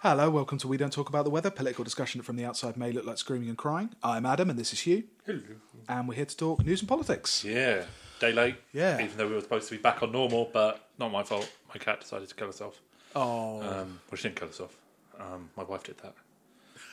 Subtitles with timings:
[0.00, 2.92] Hello, welcome to We Don't Talk About the Weather, political discussion from the outside may
[2.92, 3.90] look like screaming and crying.
[4.02, 5.40] I'm Adam, and this is Hugh, Hello.
[5.88, 7.44] and we're here to talk news and politics.
[7.44, 7.84] Yeah,
[8.20, 8.56] day late.
[8.72, 9.00] Yeah.
[9.02, 11.50] Even though we were supposed to be back on normal, but not my fault.
[11.74, 12.80] My cat decided to kill herself.
[13.16, 14.76] Oh, Um, well, she didn't kill herself.
[15.18, 16.14] Um, my wife did that.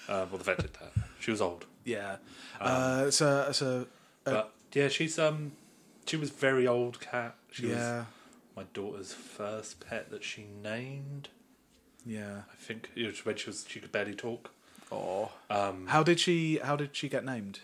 [0.08, 0.92] Uh, well, the vet did that.
[1.20, 2.18] She was old, yeah.
[2.60, 3.86] uh, it's a, it's a
[4.24, 5.52] but yeah, she's um,
[6.08, 7.36] she was very old cat.
[7.52, 8.06] She was yeah,
[8.56, 11.30] my daughter's first pet that she named.
[12.06, 12.42] Yeah.
[12.52, 14.52] I think it was when she was she could barely talk.
[14.92, 16.58] Oh, Um, how did she?
[16.58, 17.60] How did she get named?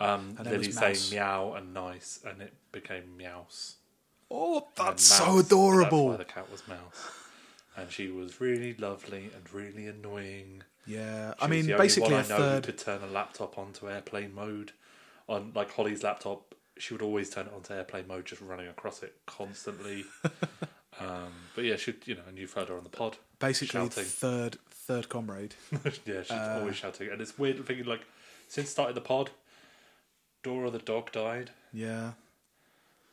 [0.00, 1.10] um, Her name Lily was saying Mouse.
[1.12, 3.76] meow and nice, and it became meows.
[4.30, 6.08] Oh, And that's Mouse, so That's adorable.
[6.08, 7.08] why the cat was Mouse.
[7.76, 10.62] And she was really lovely and really annoying.
[10.86, 12.66] yeah, She I was mean, the only basically one a I know third.
[12.66, 14.72] who could turn a laptop onto airplane mode.
[15.28, 19.02] On like Holly's laptop, she would always turn it onto airplane mode, just running across
[19.02, 20.04] it constantly.
[21.00, 23.16] um, but yeah, she you know, and you've heard her on the pod.
[23.38, 24.04] Basically, shouting.
[24.04, 25.54] third third comrade.
[26.04, 28.02] yeah, she's Uh, always shouting, and it's weird thinking like
[28.48, 29.30] since starting the pod,
[30.42, 32.12] Dora the dog died, Yeah,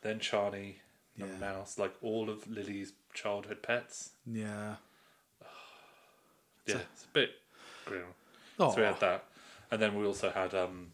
[0.02, 0.78] then Charlie,
[1.16, 1.26] Yeah.
[1.40, 4.10] Mouse, like all of Lily's childhood pets.
[4.26, 4.76] yeah.
[6.66, 7.30] Yeah, it's a bit
[7.84, 8.04] grim.
[8.60, 9.24] Oh, So we had that,
[9.70, 10.92] and then we also had um,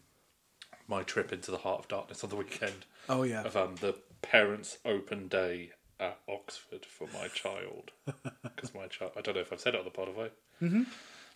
[0.87, 3.43] my trip into the heart of darkness on the weekend oh yeah.
[3.43, 7.91] of um, the parents' open day at Oxford for my child.
[8.43, 10.29] Because my child, I don't know if I've said it on the pod, have I?
[10.65, 10.83] Mm-hmm.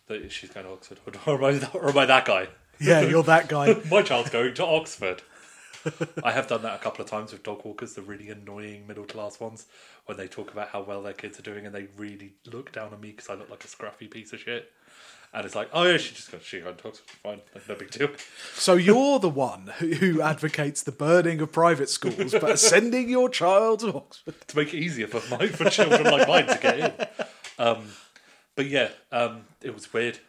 [0.08, 2.48] That she's going to Oxford, or am I, that- or am I that guy?
[2.78, 3.80] Yeah, you're that guy.
[3.90, 5.22] My child's going to Oxford.
[6.22, 9.04] I have done that a couple of times with dog walkers, the really annoying middle
[9.04, 9.66] class ones,
[10.06, 12.92] when they talk about how well their kids are doing and they really look down
[12.92, 14.70] on me because I look like a scruffy piece of shit.
[15.34, 18.08] And it's like, oh yeah, she just got she to Oxford, fine, no big deal.
[18.54, 23.28] So you're the one who, who advocates the burning of private schools, but sending your
[23.28, 24.34] child to Oxford.
[24.46, 27.26] to make it easier for my for children like mine to get in.
[27.58, 27.88] Um,
[28.54, 30.20] but yeah, um, it was weird.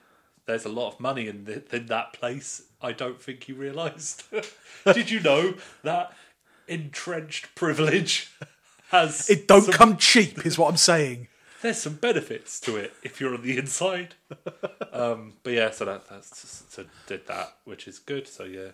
[0.48, 2.64] There's a lot of money in the, in that place.
[2.82, 4.24] I don't think you realised.
[4.92, 6.14] Did you know that
[6.68, 8.32] entrenched privilege
[8.90, 11.28] has It don't some- come cheap, is what I'm saying.
[11.66, 14.14] There's some benefits to it if you're on the inside.
[14.94, 18.28] um, but yeah, so that that's just, so did that, which is good.
[18.28, 18.68] So yeah,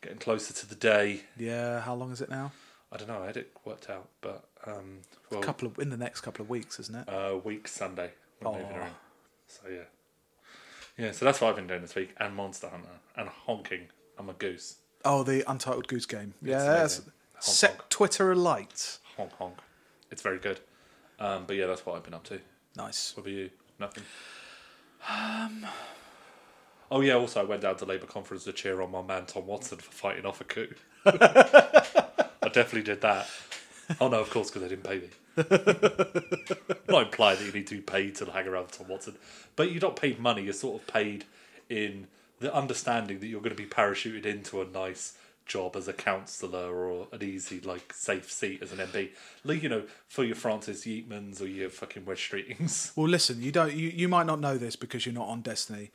[0.00, 1.20] getting closer to the day.
[1.38, 2.50] Yeah, how long is it now?
[2.90, 3.22] I don't know.
[3.22, 6.50] I had it worked out, but um, well, couple of in the next couple of
[6.50, 7.08] weeks, isn't it?
[7.08, 8.10] uh, week Sunday.
[8.44, 8.90] Around.
[9.46, 9.84] So yeah,
[10.98, 11.12] yeah.
[11.12, 13.82] So that's what I've been doing this week, and Monster Hunter, and honking.
[14.18, 14.78] I'm a goose.
[15.04, 16.34] Oh, the Untitled Goose Game.
[16.42, 17.88] Yeah, It's Honk, set honk.
[17.90, 18.98] Twitter alight.
[19.16, 19.58] Honk honk.
[20.10, 20.58] It's very good.
[21.22, 22.40] Um, but yeah, that's what I've been up to.
[22.76, 23.16] Nice.
[23.16, 23.50] What about you?
[23.78, 24.02] Nothing.
[25.08, 25.66] Um.
[26.90, 27.14] Oh yeah.
[27.14, 29.92] Also, I went down to Labour conference to cheer on my man Tom Watson for
[29.92, 30.74] fighting off a coup.
[31.06, 33.28] I definitely did that.
[34.00, 35.10] Oh no, of course, because they didn't pay me.
[36.88, 39.14] not implying that you need to be paid to hang around with Tom Watson,
[39.54, 40.42] but you're not paid money.
[40.42, 41.24] You're sort of paid
[41.68, 42.08] in
[42.40, 45.16] the understanding that you're going to be parachuted into a nice
[45.46, 49.10] job as a councillor or an easy, like, safe seat as an MP.
[49.44, 52.92] Like, you know, for your Francis Yeatmans or your fucking Wes Streetings.
[52.96, 53.72] Well, listen, you don't.
[53.72, 55.90] You, you might not know this because you're not on Destiny,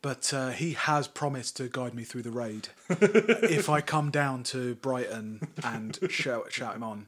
[0.00, 4.42] but uh, he has promised to guide me through the raid if I come down
[4.44, 7.06] to Brighton and shout shout him on.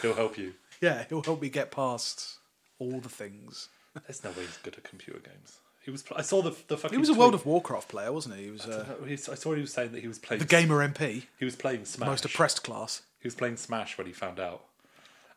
[0.00, 0.54] He'll help you.
[0.80, 2.38] Yeah, he'll help me get past
[2.78, 3.68] all the things.
[4.06, 5.58] There's no way he's good at computer games.
[5.84, 6.04] He was.
[6.14, 6.96] I saw the the fucking.
[6.96, 7.20] He was a tweet.
[7.20, 8.44] World of Warcraft player, wasn't he?
[8.44, 10.46] He was uh, No, he's- I saw he was saying that he was playing the
[10.46, 12.08] gamer MP, He was playing Smash.
[12.08, 13.02] most oppressed class.
[13.20, 14.64] He was playing Smash when he found out.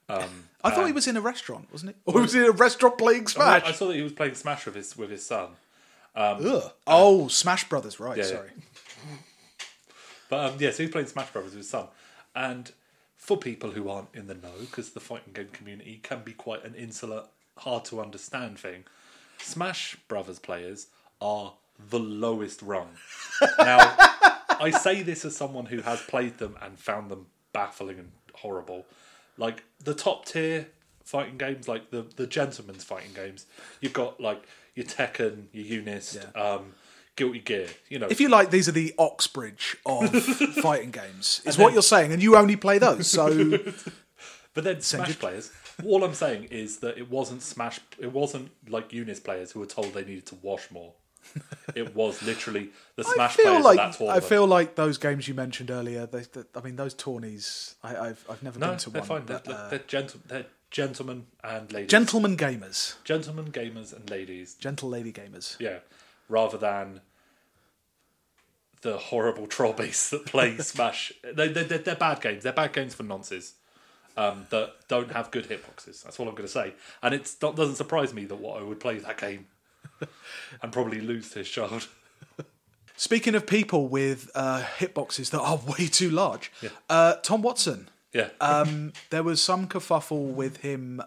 [0.07, 2.01] Um, I thought he was in a restaurant, wasn't he?
[2.13, 3.63] Or was, he was in a restaurant playing Smash.
[3.65, 5.49] I saw that he was playing Smash with his with his son.
[6.15, 6.71] Um, Ugh.
[6.85, 8.17] Oh, Smash Brothers, right?
[8.17, 8.29] Yeah, yeah.
[8.29, 8.49] sorry.
[10.29, 11.87] But um, yeah, so he's playing Smash Brothers with his son.
[12.35, 12.71] And
[13.15, 16.63] for people who aren't in the know, because the fighting game community can be quite
[16.65, 17.25] an insular,
[17.59, 18.85] hard to understand thing,
[19.39, 20.87] Smash Brothers players
[21.21, 21.53] are
[21.89, 22.89] the lowest rung.
[23.59, 23.95] now,
[24.59, 28.85] I say this as someone who has played them and found them baffling and horrible.
[29.37, 30.67] Like the top tier
[31.03, 33.45] fighting games, like the the gentlemen's fighting games,
[33.81, 34.43] you've got like
[34.75, 36.41] your Tekken, your Eunice, Yeah.
[36.41, 36.73] um,
[37.15, 37.67] Guilty Gear.
[37.89, 40.09] You know, If you like, these are the Oxbridge of
[40.61, 43.07] fighting games, is what you're saying, and you only play those.
[43.09, 43.57] So
[44.53, 45.51] But then Smash players,
[45.83, 47.79] all I'm saying is that it wasn't Smash.
[47.99, 50.93] It wasn't like Unis players who were told they needed to wash more.
[51.73, 55.33] It was literally the Smash players like of that I feel like those games you
[55.33, 56.05] mentioned earlier.
[56.05, 57.75] They, they, I mean, those tourneys.
[57.83, 59.07] I, I've I've never no, been to they're one.
[59.07, 59.25] fine.
[59.25, 61.89] but, they're, uh, they're, gentle, they're gentlemen and ladies.
[61.89, 64.53] gentlemen gamers, gentlemen gamers and ladies.
[64.53, 65.59] gentle lady gamers.
[65.59, 65.79] Yeah,
[66.29, 67.01] rather than
[68.81, 71.11] the horrible troll beasts that play Smash.
[71.23, 72.43] They, they're bad games.
[72.43, 73.53] They're bad games for nonces.
[74.17, 76.03] Um, that don't have good hitboxes.
[76.03, 76.73] That's all I'm going to say.
[77.01, 79.47] And it doesn't surprise me that Watto would play that game
[80.61, 81.87] and probably lose to his child.
[82.97, 86.69] Speaking of people with uh, hitboxes that are way too large, yeah.
[86.89, 87.89] uh, Tom Watson.
[88.13, 88.29] Yeah.
[88.39, 91.01] um, there was some kerfuffle with him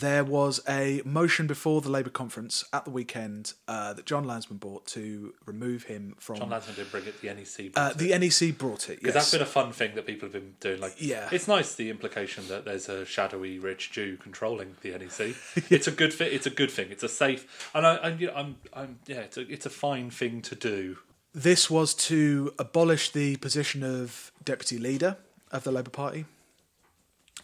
[0.00, 4.58] there was a motion before the Labour conference at the weekend uh, that Jon Lansman
[4.58, 6.36] brought to remove him from.
[6.36, 7.20] Jon Lansman did bring it.
[7.20, 7.72] The NEC.
[7.76, 8.20] Uh, the it.
[8.20, 8.98] NEC brought it.
[9.02, 10.80] Yes, that's been a fun thing that people have been doing.
[10.80, 15.36] Like, yeah, it's nice the implication that there's a shadowy rich Jew controlling the NEC.
[15.70, 16.32] it's a good fit.
[16.32, 16.88] It's a good thing.
[16.90, 17.70] It's a safe.
[17.74, 20.54] And I, I you know, I'm, I'm, yeah, it's a, it's a fine thing to
[20.54, 20.98] do.
[21.32, 25.16] This was to abolish the position of deputy leader
[25.50, 26.26] of the Labour Party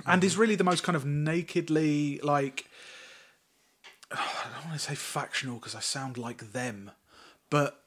[0.06, 2.66] and is really the most kind of nakedly like
[4.12, 6.90] I don't want to say factional because I sound like them,
[7.48, 7.82] but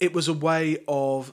[0.00, 1.32] it was a way of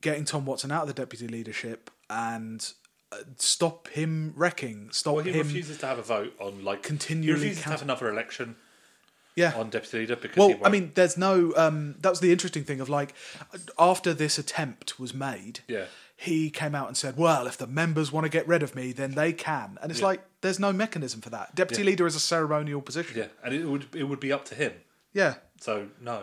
[0.00, 2.72] getting Tom Watson out of the deputy leadership and
[3.10, 4.90] uh, stop him wrecking.
[4.92, 5.46] Stop well, he him.
[5.46, 7.26] refuses to have a vote on like continually.
[7.26, 8.56] He refuses to have another election.
[9.34, 11.54] Yeah, on deputy leader because well, I mean, there's no.
[11.56, 13.14] Um, that was the interesting thing of like
[13.78, 15.60] after this attempt was made.
[15.68, 15.86] Yeah
[16.22, 18.92] he came out and said, "Well, if the members want to get rid of me,
[18.92, 20.06] then they can." And it's yeah.
[20.06, 21.54] like there's no mechanism for that.
[21.56, 21.86] Deputy yeah.
[21.86, 23.18] leader is a ceremonial position.
[23.18, 24.72] Yeah, and it would it would be up to him.
[25.12, 25.34] Yeah.
[25.60, 26.22] So no,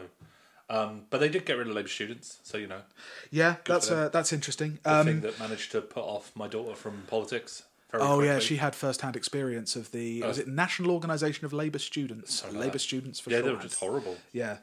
[0.70, 2.82] um, but they did get rid of Labour students, so you know.
[3.30, 4.80] Yeah, that's uh, that's interesting.
[4.84, 7.64] The um, thing that managed to put off my daughter from politics.
[7.94, 8.28] oh quickly.
[8.28, 10.30] yeah, she had first-hand experience of the oh.
[10.30, 13.80] was it National Organisation of Labour Students, like Labour Students for yeah, they were just
[13.80, 14.16] horrible.
[14.32, 14.60] Yeah,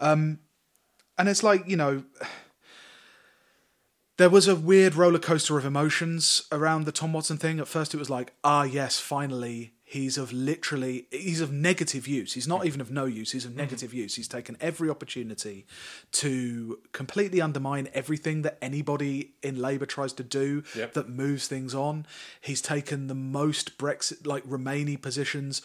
[0.00, 0.40] um,
[1.16, 2.02] and it's like you know
[4.16, 7.60] there was a weird roller coaster of emotions around the Tom Watson thing.
[7.60, 12.32] At first, it was like, ah, yes, finally, he's of literally, he's of negative use.
[12.32, 13.60] He's not even of no use, he's of mm-hmm.
[13.60, 14.14] negative use.
[14.14, 15.66] He's taken every opportunity
[16.12, 20.94] to completely undermine everything that anybody in Labour tries to do yep.
[20.94, 22.06] that moves things on.
[22.40, 25.60] He's taken the most Brexit, like Remainy positions,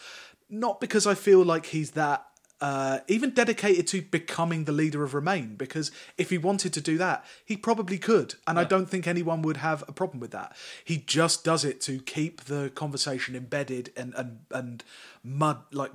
[0.50, 2.26] not because I feel like he's that
[2.62, 6.96] uh, even dedicated to becoming the leader of Remain, because if he wanted to do
[6.96, 8.62] that, he probably could, and yeah.
[8.62, 10.54] I don't think anyone would have a problem with that.
[10.84, 14.84] He just does it to keep the conversation embedded and and and
[15.24, 15.90] mud like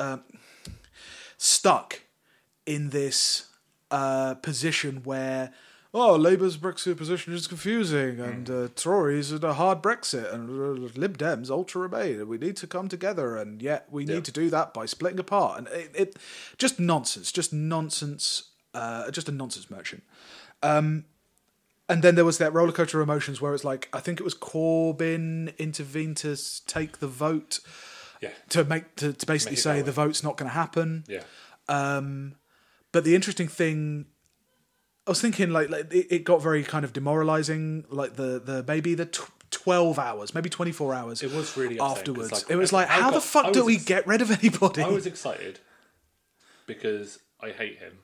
[0.00, 0.18] uh,
[1.36, 2.00] stuck
[2.66, 3.46] in this
[3.92, 5.52] uh, position where
[5.92, 8.28] oh, Labour's Brexit position is confusing, mm.
[8.28, 12.28] and uh, Tories are a hard Brexit, and uh, Lib Dems ultra Remain.
[12.28, 15.58] We need to come together, and yet we need to do that by splitting apart.
[15.58, 16.16] And it, it
[16.58, 20.02] just nonsense, just nonsense, uh, just a nonsense merchant.
[20.62, 21.04] Um,
[21.88, 24.34] and then there was that rollercoaster of emotions where it's like I think it was
[24.34, 26.36] Corbyn intervened to
[26.66, 27.58] take the vote,
[28.20, 31.04] yeah, to make to, to basically make say the vote's not going to happen.
[31.08, 31.22] Yeah.
[31.68, 32.36] Um,
[32.92, 34.06] but the interesting thing
[35.06, 37.84] I was thinking like, like it, it, got very kind of demoralizing.
[37.88, 41.22] Like the the maybe the tw- twelve hours, maybe twenty four hours.
[41.22, 42.32] It was really afterwards.
[42.32, 44.82] Like, it was like, how got, the fuck do we get rid of anybody?
[44.82, 45.60] I was excited
[46.66, 47.98] because I hate him,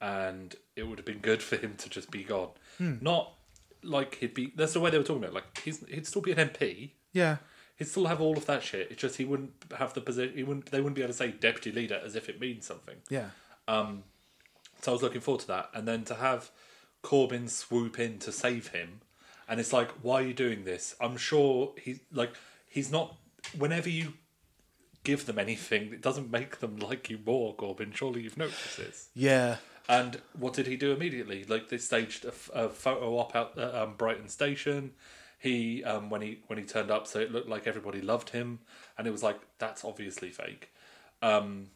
[0.00, 2.50] and it would have been good for him to just be gone.
[2.78, 2.94] Hmm.
[3.00, 3.34] Not
[3.82, 4.52] like he'd be.
[4.56, 5.34] That's the way they were talking about.
[5.34, 6.92] Like he's he'd still be an MP.
[7.12, 7.36] Yeah.
[7.76, 8.90] He'd still have all of that shit.
[8.90, 10.36] It's just he wouldn't have the position.
[10.36, 10.70] He wouldn't.
[10.70, 12.96] They wouldn't be able to say deputy leader as if it means something.
[13.08, 13.30] Yeah.
[13.68, 14.04] Um,
[14.82, 16.50] so I was looking forward to that, and then to have
[17.02, 19.00] Corbyn swoop in to save him,
[19.48, 20.94] and it's like, why are you doing this?
[21.00, 22.34] I'm sure he's like,
[22.68, 23.16] he's not.
[23.56, 24.14] Whenever you
[25.04, 27.94] give them anything, it doesn't make them like you more, Corbyn.
[27.94, 29.08] Surely you've noticed this.
[29.14, 29.56] Yeah.
[29.88, 31.44] And what did he do immediately?
[31.44, 34.92] Like they staged a, a photo op out at um, Brighton Station.
[35.38, 38.60] He um, when he when he turned up, so it looked like everybody loved him,
[38.96, 40.72] and it was like that's obviously fake.
[41.20, 41.70] Um,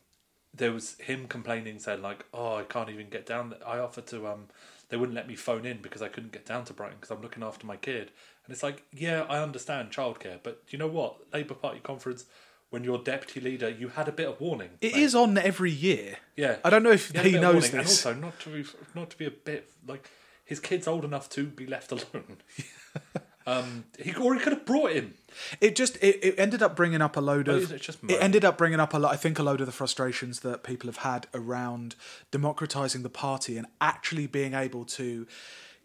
[0.57, 4.27] there was him complaining, saying like, "Oh, I can't even get down." I offered to
[4.27, 4.47] um,
[4.89, 7.23] they wouldn't let me phone in because I couldn't get down to Brighton because I'm
[7.23, 8.11] looking after my kid.
[8.45, 11.17] And it's like, yeah, I understand childcare, but you know what?
[11.33, 12.27] Labour Party conference,
[12.71, 14.71] when you're deputy leader, you had a bit of warning.
[14.81, 15.03] It mate.
[15.03, 16.19] is on every year.
[16.37, 17.75] Yeah, I don't know if he knows this.
[17.75, 20.09] And also, not to be, not to be a bit like
[20.45, 22.39] his kid's old enough to be left alone.
[23.47, 25.15] Um, he or he could have brought him.
[25.61, 27.71] It just it, it ended up bringing up a load of.
[27.73, 29.12] It, it ended up bringing up a lot.
[29.12, 31.95] I think a load of the frustrations that people have had around
[32.33, 35.26] democratizing the party and actually being able to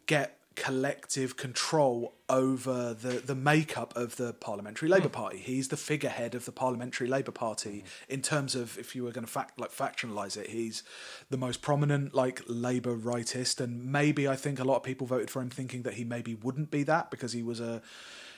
[0.07, 5.13] get collective control over the, the makeup of the Parliamentary Labour mm.
[5.13, 5.37] Party.
[5.37, 8.09] He's the figurehead of the Parliamentary Labour Party mm.
[8.09, 10.83] in terms of if you were going to fact like factionalize it, he's
[11.29, 15.29] the most prominent like Labour rightist, and maybe I think a lot of people voted
[15.29, 17.81] for him thinking that he maybe wouldn't be that because he was a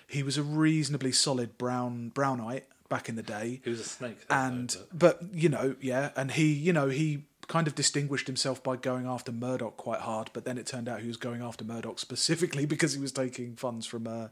[0.08, 3.62] he was a reasonably solid brown brownite back in the day.
[3.63, 5.20] He was a snake, and but.
[5.20, 9.05] but you know, yeah, and he you know he kind of distinguished himself by going
[9.05, 12.65] after Murdoch quite hard, but then it turned out he was going after Murdoch specifically
[12.73, 14.27] because he was taking funds from uh,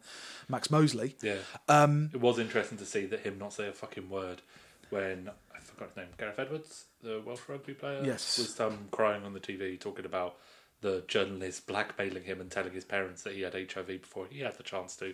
[0.49, 1.15] Max Mosley.
[1.21, 1.37] Yeah.
[1.67, 4.41] Um, it was interesting to see that him not say a fucking word
[4.89, 8.37] when I forgot his name, Gareth Edwards, the Welsh rugby player, Yes.
[8.37, 10.35] was um, crying on the TV talking about
[10.81, 14.57] the journalist blackmailing him and telling his parents that he had HIV before he had
[14.57, 15.13] the chance to,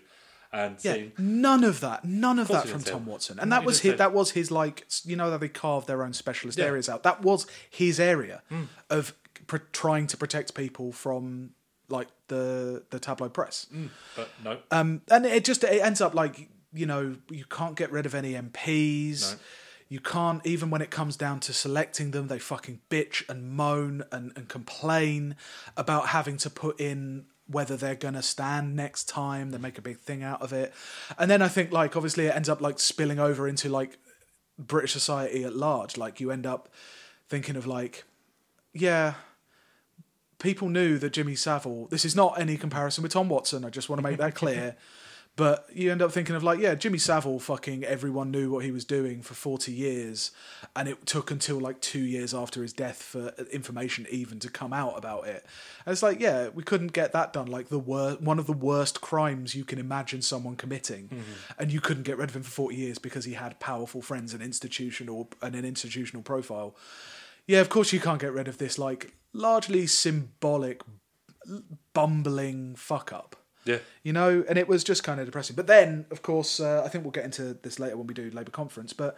[0.54, 3.12] and Yeah, seeing none of that, none of course that from Tom it.
[3.12, 3.98] Watson, and No, that was his.
[3.98, 6.66] That was his like you know how they carved their own specialist Yeah.
[6.66, 7.04] Areas out.
[7.04, 8.42] That was his area
[8.90, 9.14] of
[9.48, 11.52] pr- trying to protect people from
[11.90, 13.68] like the the tabloid press.
[14.16, 17.92] but no, Um, and it just it ends up like you know you can't get
[17.92, 19.34] rid of any MPs.
[19.34, 19.40] No.
[19.90, 24.04] You can't even when it comes down to selecting them, they fucking bitch and moan
[24.12, 25.38] and, and complain
[25.78, 29.52] about having to put in whether they're gonna stand next time.
[29.52, 30.74] They make a big thing out of it,
[31.18, 33.98] and then I think like obviously it ends up like spilling over into like
[34.58, 35.98] British society at large.
[35.98, 36.70] Like you end up
[37.30, 38.04] thinking of like,
[38.74, 39.16] yeah,
[40.40, 41.88] people knew that Jimmy Savile.
[41.88, 43.66] This is not any comparison with Tom Watson.
[43.66, 44.76] I just want to make that clear.
[45.38, 47.40] But you end up thinking of like, yeah, Jimmy Savile.
[47.40, 50.32] Fucking everyone knew what he was doing for forty years,
[50.76, 54.74] and it took until like two years after his death for information even to come
[54.74, 55.46] out about it.
[55.86, 57.46] And it's like, yeah, we couldn't get that done.
[57.46, 61.32] Like the wor- one of the worst crimes you can imagine someone committing, mm-hmm.
[61.60, 64.34] and you couldn't get rid of him for forty years because he had powerful friends
[64.34, 66.76] and institutional and an institutional profile.
[67.46, 70.82] Yeah, of course you can't get rid of this like largely symbolic
[71.94, 73.36] bumbling fuck up.
[73.68, 75.56] Yeah, You know, and it was just kind of depressing.
[75.56, 78.30] But then, of course, uh, I think we'll get into this later when we do
[78.32, 78.94] Labour conference.
[78.94, 79.18] But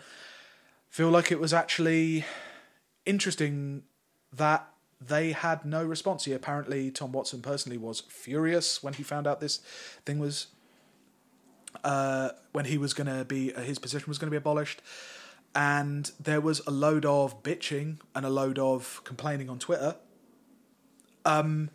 [0.89, 2.25] feel like it was actually
[3.06, 3.84] interesting
[4.34, 4.68] that
[5.00, 6.25] they had no response.
[6.25, 9.58] He apparently, Tom Watson personally was furious when he found out this
[10.06, 10.48] thing was
[11.84, 14.82] uh, when he was going to be uh, his position was going to be abolished,
[15.56, 19.96] and there was a load of bitching and a load of complaining on Twitter.
[21.25, 21.70] Um,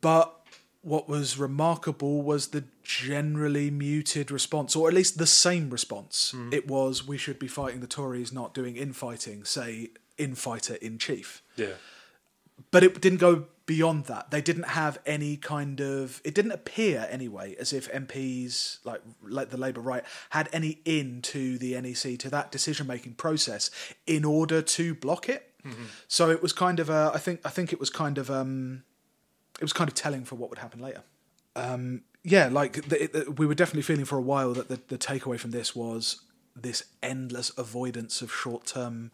[0.00, 0.37] but
[0.82, 6.32] what was remarkable was the generally muted response, or at least the same response.
[6.52, 9.44] It was we should be fighting the Tories, not doing infighting.
[9.44, 11.74] Say infighter in chief yeah,
[12.70, 14.30] but it didn't go beyond that.
[14.30, 16.20] They didn't have any kind of.
[16.24, 21.20] It didn't appear anyway as if MPs like like the Labour right had any in
[21.22, 23.70] to the NEC to that decision making process
[24.06, 25.44] in order to block it.
[26.08, 27.10] So it was kind of a.
[27.14, 28.84] I think I think it was kind of um,
[29.58, 31.02] it was kind of telling for what would happen later.
[31.56, 34.98] Um, yeah, like the, it, we were definitely feeling for a while that the, the
[34.98, 36.22] takeaway from this was
[36.54, 39.10] this endless avoidance of short term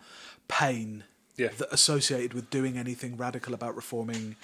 [0.49, 1.05] pain
[1.37, 1.49] Yeah.
[1.59, 4.37] that associated with doing anything radical about reforming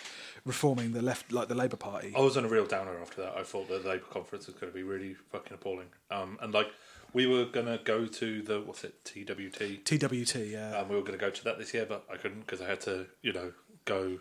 [0.45, 2.13] reforming the left like the Labour Party.
[2.17, 3.37] I was on a real downer after that.
[3.37, 5.89] I thought the Labour conference was going to be really fucking appalling.
[6.11, 6.69] Um, and like
[7.13, 9.85] we were going to go to the what's it TWT.
[9.85, 10.77] TWT, yeah.
[10.79, 12.67] Um, we were going to go to that this year, but I couldn't because I
[12.69, 13.53] had to, you know,
[13.85, 14.19] go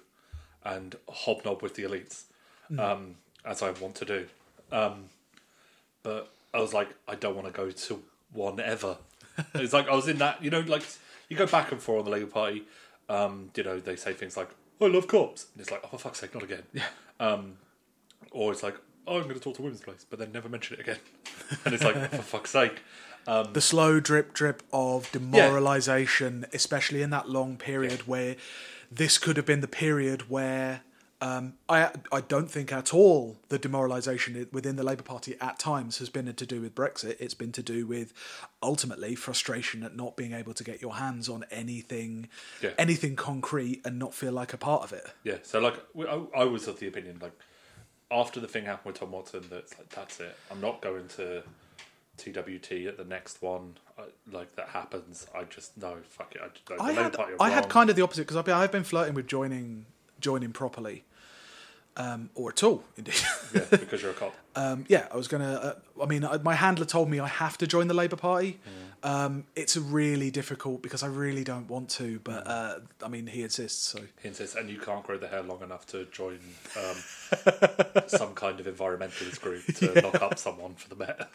[0.64, 2.24] and hobnob with the elites,
[2.78, 4.28] um, as I want to do.
[4.72, 5.06] Um,
[6.04, 8.98] but I was like, I don't want to go to one ever.
[9.56, 10.84] it's like I was in that, you know, like
[11.30, 12.64] you go back and forth on the Labour Party.
[13.08, 14.50] Um, you know, they say things like,
[14.82, 16.86] "I love cops," and it's like, "Oh, for fuck's sake, not again." Yeah.
[17.20, 17.58] Um,
[18.32, 18.76] or it's like,
[19.08, 20.98] "Oh, I'm going to talk to Women's Place," but then never mention it again.
[21.66, 22.82] and it's like, "For fuck's sake."
[23.26, 28.36] the slow drip drip of demoralization, especially in that long period where
[28.92, 30.82] this could have been the period where
[31.22, 35.98] um, I I don't think at all the demoralization within the Labour Party at times
[35.98, 37.18] has been to do with Brexit.
[37.20, 38.14] It's been to do with
[38.64, 42.30] ultimately frustration at not being able to get your hands on anything,
[42.62, 42.72] Yeah.
[42.78, 45.06] anything concrete, and not feel like a part of it.
[45.24, 45.76] Yeah, so like
[46.08, 47.34] I, I was of the opinion like
[48.10, 50.36] after the thing happened with Tom Watson, that's like that's it.
[50.50, 51.44] I'm not going to
[52.20, 53.78] TWT at the next one.
[53.98, 56.42] I, like that happens, I just no fuck it.
[56.80, 59.14] I, I had I had kind of the opposite because I've been, I've been flirting
[59.14, 59.86] with joining
[60.20, 61.04] joining properly,
[61.98, 63.16] um, or at all indeed.
[63.54, 64.36] yeah because you're a cop.
[64.56, 65.54] um, yeah, I was gonna.
[65.54, 68.60] Uh, I mean, I, my handler told me I have to join the Labour Party.
[68.68, 68.90] Mm.
[69.02, 73.44] Um, it's really difficult because I really don't want to, but uh, I mean, he
[73.44, 73.88] insists.
[73.88, 76.40] So He insists, and you can't grow the hair long enough to join
[76.78, 76.96] um,
[78.08, 81.30] some kind of environmentalist group to lock up someone for the Met.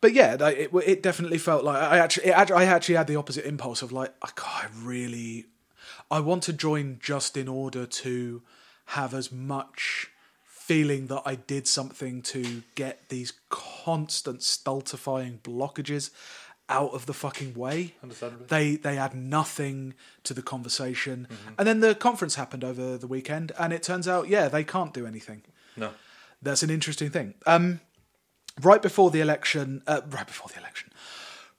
[0.00, 3.46] But yeah, it it definitely felt like I actually it, I actually had the opposite
[3.46, 5.46] impulse of like I, God, I really
[6.10, 8.42] I want to join just in order to
[8.86, 10.10] have as much
[10.44, 16.10] feeling that I did something to get these constant stultifying blockages
[16.68, 17.94] out of the fucking way.
[18.02, 18.46] Understandably.
[18.48, 19.94] They they add nothing
[20.24, 21.28] to the conversation.
[21.58, 24.92] And then the conference happened over the weekend and it turns out yeah, they can't
[24.92, 25.42] do anything.
[25.76, 25.90] No,
[26.42, 27.34] That's an interesting thing.
[27.46, 27.80] Um,
[28.62, 30.90] right before the election, uh, right before the election,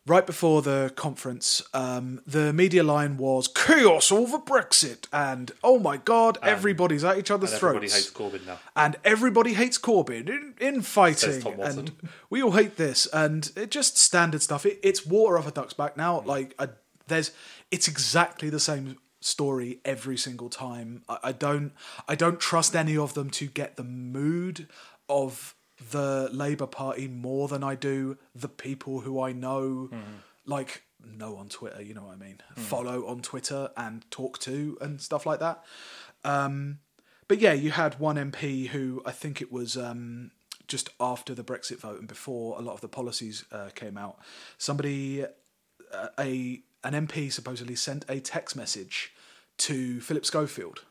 [0.08, 5.98] right before the conference, um, the media line was chaos over Brexit, and oh my
[5.98, 8.60] god, everybody's at each other's And everybody throats, hates Corbyn now.
[8.76, 11.92] and everybody hates Corbyn in, in fighting, and
[12.30, 14.66] we all hate this, and it just standard stuff.
[14.66, 16.22] It, it's water off a duck's back now.
[16.22, 16.70] Like I,
[17.08, 17.32] there's,
[17.72, 21.02] it's exactly the same story every single time.
[21.10, 21.72] I, I don't,
[22.08, 24.68] I don't trust any of them to get the mood
[25.10, 25.55] of
[25.92, 29.90] the Labour Party more than I do the people who I know,
[30.46, 31.82] like know on Twitter.
[31.82, 32.40] You know what I mean?
[32.56, 35.64] Follow on Twitter and talk to and stuff like that.
[36.24, 36.80] Um,
[37.28, 40.32] but yeah, you had one MP who I think it was um,
[40.68, 44.20] just after the Brexit vote and before a lot of the policies uh, came out.
[44.58, 45.26] Somebody,
[45.92, 49.12] uh, a an MP supposedly sent a text message
[49.58, 50.84] to Philip Schofield.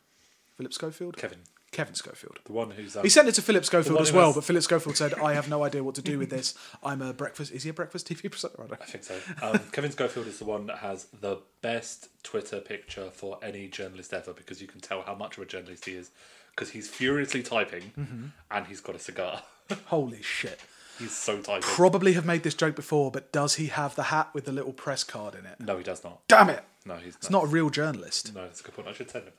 [0.56, 1.16] Philip Schofield?
[1.16, 1.40] Kevin,
[1.74, 2.38] Kevin Schofield.
[2.44, 4.62] the one who's um, He sent it to Philip Schofield as well, has- but Philip
[4.62, 6.54] Schofield said, "I have no idea what to do with this.
[6.82, 7.52] I'm a breakfast.
[7.52, 8.62] Is he a breakfast TV presenter?
[8.70, 8.74] I.
[8.82, 9.18] I think so.
[9.42, 14.14] Um, Kevin Schofield is the one that has the best Twitter picture for any journalist
[14.14, 16.10] ever because you can tell how much of a journalist he is
[16.54, 18.26] because he's furiously typing Mm-hmm.
[18.50, 19.42] and he's got a cigar.
[19.86, 20.60] Holy shit!
[20.98, 21.62] he's so typing.
[21.62, 24.72] Probably have made this joke before, but does he have the hat with the little
[24.72, 25.58] press card in it?
[25.60, 26.20] no, he does not.
[26.28, 26.62] Damn it!
[26.86, 28.34] No, he's It's not a real journalist.
[28.34, 28.88] No, that's a good point.
[28.88, 29.32] I should send him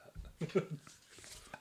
[0.53, 0.63] that.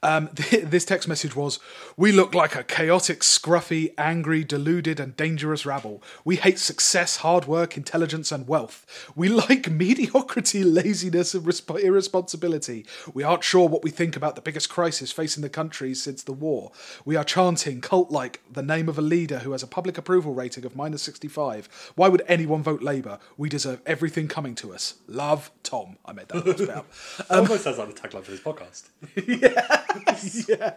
[0.05, 1.59] Um, this text message was
[1.97, 6.03] We look like a chaotic, scruffy, angry, deluded, and dangerous rabble.
[6.25, 9.13] We hate success, hard work, intelligence, and wealth.
[9.17, 12.85] We like mediocrity, laziness, and resp- irresponsibility.
[13.15, 16.33] We aren't sure what we think about the biggest crisis facing the country since the
[16.33, 16.71] war.
[17.07, 20.35] We are chanting, cult like, the name of a leader who has a public approval
[20.35, 21.93] rating of minus 65.
[21.95, 23.19] Why would anyone vote Labour?
[23.39, 24.95] We deserve everything coming to us.
[25.09, 25.97] Love, Tom.
[26.05, 26.93] I made that last bit up.
[27.31, 28.89] Almost sounds like the tagline for this podcast.
[29.27, 29.94] yeah.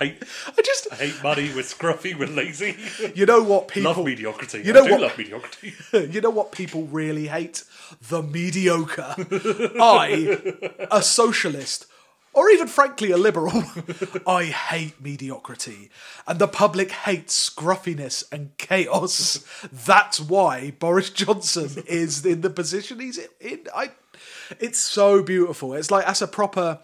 [0.00, 1.50] Hate, I just, I hate money.
[1.52, 2.16] We're scruffy.
[2.16, 2.76] We're lazy.
[3.16, 3.90] you know what people.
[3.94, 4.62] love mediocrity.
[4.64, 5.74] You know I do what- love mediocrity.
[6.12, 7.64] you know what people really hate?
[8.08, 9.16] The mediocre.
[9.80, 11.86] I, a socialist,
[12.32, 13.64] or even frankly a liberal,
[14.24, 15.90] I hate mediocrity.
[16.28, 19.44] And the public hates scruffiness and chaos.
[19.72, 23.66] That's why Boris Johnson is in the position he's in.
[23.74, 23.90] I,
[24.60, 25.74] it's so beautiful.
[25.74, 26.78] It's like, as a proper.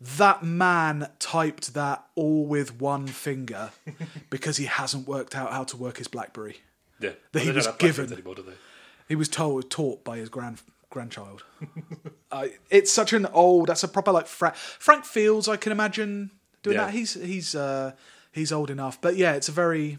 [0.00, 3.70] That man typed that all with one finger
[4.30, 6.58] because he hasn't worked out how to work his Blackberry.
[7.00, 8.12] Yeah, That he was given.
[8.12, 8.52] Anymore, do they?
[9.08, 11.44] He was told, taught by his grand grandchild.
[12.32, 13.68] uh, it's such an old.
[13.68, 15.48] That's a proper like Fra- Frank Fields.
[15.48, 16.30] I can imagine
[16.62, 16.86] doing Yeah.
[16.86, 16.94] that.
[16.94, 17.92] He's he's uh,
[18.32, 19.98] he's old enough, but yeah, it's a very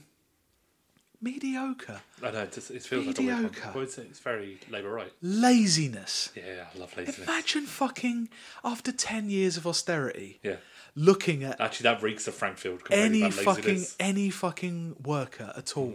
[1.22, 2.42] mediocre I know.
[2.42, 3.38] It, just, it feels like a weird.
[3.44, 3.72] Mediocre.
[3.76, 5.12] Well, it's, it's very Labour right.
[5.22, 6.32] laziness.
[6.36, 7.20] Yeah, I love laziness.
[7.28, 8.30] Imagine fucking
[8.64, 10.56] after ten years of austerity, Yeah.
[10.96, 12.82] looking at Actually, that reeks of Frank Field.
[12.92, 15.94] any fucking any fucking worker at all,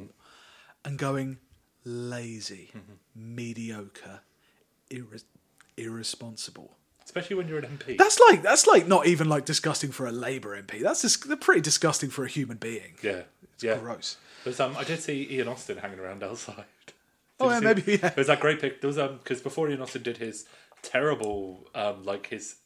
[0.85, 1.39] and going
[1.85, 3.37] lazy, Mm-hmm.
[3.37, 4.21] mediocre,
[4.91, 5.25] irre-
[5.77, 6.77] irresponsible.
[7.05, 7.97] Especially when you're an MP.
[7.97, 10.83] That's like that's like not even like disgusting for a Labour MP.
[10.83, 12.95] That's just pretty disgusting for a human being.
[13.03, 13.23] yeah.
[13.61, 13.79] Yeah.
[13.79, 14.17] Gross.
[14.45, 16.65] There's, um, I did see Ian Austin hanging around outside.
[17.41, 17.97] Oh, Did you yeah, maybe, yeah.
[17.99, 18.81] There was that great pic.
[18.81, 20.47] There was um because before Ian Austin did his
[20.83, 22.57] terrible um like his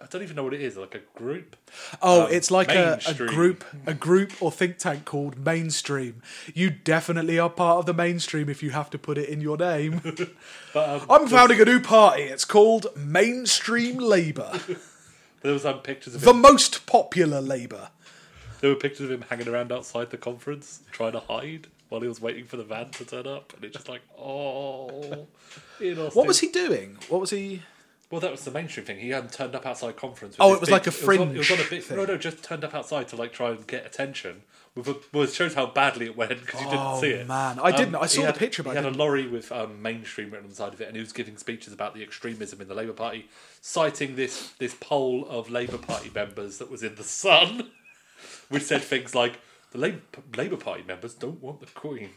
[0.00, 1.56] I don't even know what it is like a group.
[2.00, 6.22] Oh, Um, it's like a, a group a group or think tank called mainstream.
[6.54, 9.56] You definitely are part of the mainstream if you have to put it in your
[9.56, 10.00] name.
[10.74, 12.22] But um, I'm founding a new party.
[12.24, 14.52] It's called Mainstream Labour.
[15.42, 16.40] there was um pictures of the him.
[16.40, 17.90] most popular Labour.
[18.60, 22.08] There were pictures of him hanging around outside the conference trying to hide while he
[22.08, 25.26] was waiting for the van to turn up, and it's just like oh.
[25.80, 26.10] Ian Austin.
[26.18, 26.98] What was he doing?
[27.08, 27.62] What was he?
[28.10, 28.98] Well, that was the mainstream thing.
[28.98, 30.38] He hadn't turned up outside conference.
[30.38, 31.62] with Oh, his it was big- like a It was, on, it was on a
[31.62, 31.82] fringe big.
[31.82, 31.96] thing.
[31.98, 34.42] No, no, just turned up outside to like try and get attention.
[34.74, 37.22] With a, well, it shows how badly it went because you didn't Oh, see it.
[37.22, 37.58] Um, man.
[37.60, 37.96] I didn't.
[37.96, 40.30] I he saw the had- picture, but he I had a lorry with um, mainstream
[40.30, 42.68] written on the side of it, and he was giving speeches about the extremism in
[42.68, 43.28] the Labour Party,
[43.60, 47.70] citing this this poll of Labour Party members that was in the Sun,
[48.48, 49.40] which said things like
[49.72, 50.00] the Labour,
[50.36, 52.10] Labour Party members don't want the Queen.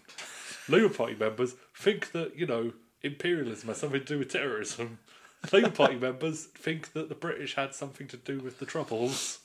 [0.70, 5.00] Labour Party members think that you know imperialism has something to do with terrorism.
[5.52, 9.40] Labour Party members think that the British had something to do with the Troubles.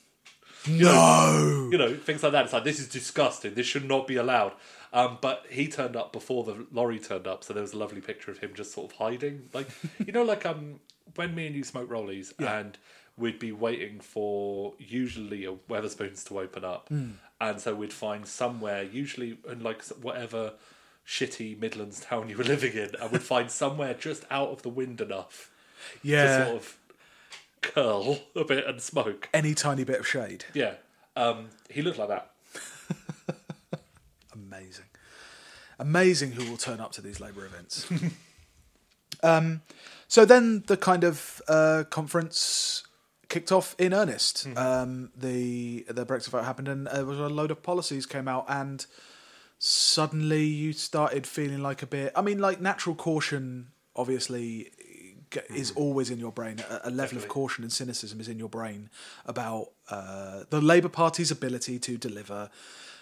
[0.67, 1.69] No.
[1.71, 2.45] You know, things like that.
[2.45, 3.53] It's like this is disgusting.
[3.53, 4.53] This should not be allowed.
[4.93, 8.01] Um, but he turned up before the lorry turned up, so there was a lovely
[8.01, 9.67] picture of him just sort of hiding, like
[10.05, 10.79] you know, like um,
[11.15, 12.77] when me and you smoke rollies, and
[13.17, 18.83] we'd be waiting for usually a Wetherspoons to open up, and so we'd find somewhere,
[18.83, 20.53] usually in like whatever
[21.05, 24.69] shitty Midlands town you were living in, and we'd find somewhere just out of the
[24.69, 25.49] wind enough
[26.03, 26.25] Yeah.
[26.39, 26.77] to sort of
[27.61, 29.29] curl a bit and smoke.
[29.33, 30.45] Any tiny bit of shade.
[30.53, 30.75] Yeah,
[31.15, 32.31] um, he looked like that.
[34.33, 34.85] Amazing.
[35.79, 37.87] Amazing who will turn up to these Labour events.
[40.09, 42.83] So then the kind of uh, conference
[43.29, 44.47] kicked off in earnest.
[44.55, 48.45] Um, the the Brexit vote happened, and there was a load of policies came out,
[48.47, 48.85] and
[49.59, 52.11] suddenly you started feeling like a bit.
[52.15, 54.71] I mean, like natural caution, obviously.
[55.53, 56.63] Is always in your brain.
[56.69, 58.89] A, a level of caution and cynicism is in your brain
[59.25, 62.49] about uh, the Labour Party's ability to deliver,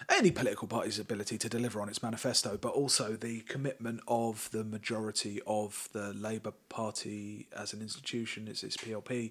[0.08, 4.64] any political party's ability to deliver on its manifesto, but also the commitment of the
[4.64, 9.30] majority of the Labour Party as an institution, it's its PLP,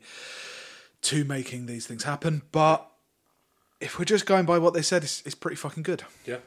[1.05, 2.41] to making these things happen.
[2.51, 2.89] But
[3.79, 6.03] if we're just going by what they said, it's, it's pretty fucking good.
[6.25, 6.37] Yeah.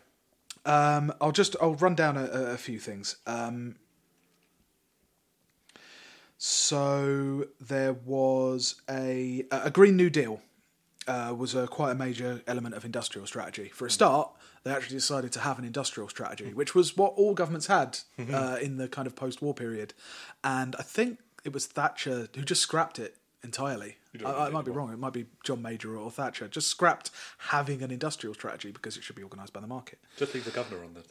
[0.64, 3.16] Um, I'll just I'll run down a, a few things.
[3.26, 3.76] Um,
[6.36, 10.40] so there was a a Green New Deal
[11.06, 13.70] uh, was a quite a major element of industrial strategy.
[13.72, 14.30] For a start,
[14.64, 17.98] they actually decided to have an industrial strategy, which was what all governments had
[18.32, 19.94] uh, in the kind of post-war period.
[20.44, 23.96] And I think it was Thatcher who just scrapped it entirely.
[24.24, 24.92] I, I might be wrong.
[24.92, 29.04] It might be John Major or Thatcher just scrapped having an industrial strategy because it
[29.04, 29.98] should be organised by the market.
[30.16, 31.04] Just leave the governor on the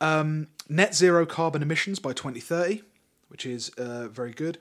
[0.00, 0.48] little.
[0.68, 2.82] net zero carbon emissions by 2030,
[3.28, 4.58] which is uh, very good.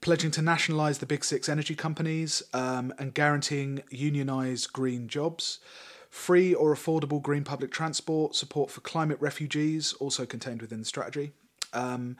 [0.00, 5.58] Pledging to nationalise the big six energy companies um, and guaranteeing unionised green jobs.
[6.08, 11.32] Free or affordable green public transport, support for climate refugees, also contained within the strategy.
[11.72, 12.16] Um,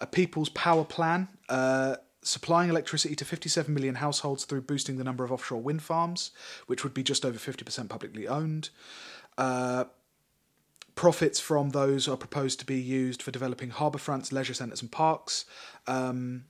[0.00, 5.24] a people's power plan, uh, supplying electricity to 57 million households through boosting the number
[5.24, 6.30] of offshore wind farms,
[6.66, 8.70] which would be just over 50% publicly owned.
[9.36, 9.84] Uh,
[10.94, 14.92] profits from those are proposed to be used for developing harbour fronts, leisure centres, and
[14.92, 15.44] parks.
[15.86, 16.44] Um,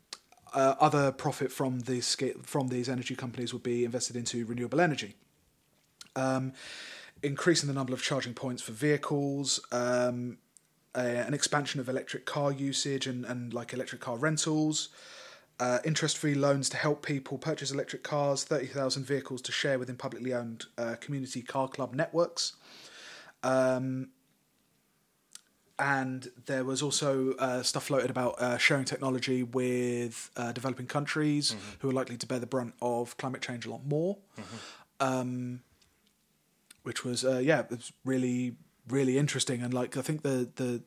[0.53, 5.17] uh, other profit from these from these energy companies would be invested into renewable energy.
[6.15, 6.53] Um,
[7.23, 10.39] increasing the number of charging points for vehicles, um,
[10.95, 14.91] a, an expansion of electric car usage and, and like electric car rentals,
[15.63, 19.95] uh, interest free loans to help people purchase electric cars, 30,000 vehicles to share within
[19.95, 22.55] publicly owned uh, community car club networks.
[23.45, 24.09] Um,
[25.79, 31.55] and there was also uh, stuff floated about uh, sharing technology with uh, developing countries
[31.79, 34.19] who are likely to bear the brunt of climate change a lot more.
[34.99, 35.61] Um,
[36.83, 38.57] which was uh, yeah, it was really
[38.89, 40.83] really interesting and like I think the the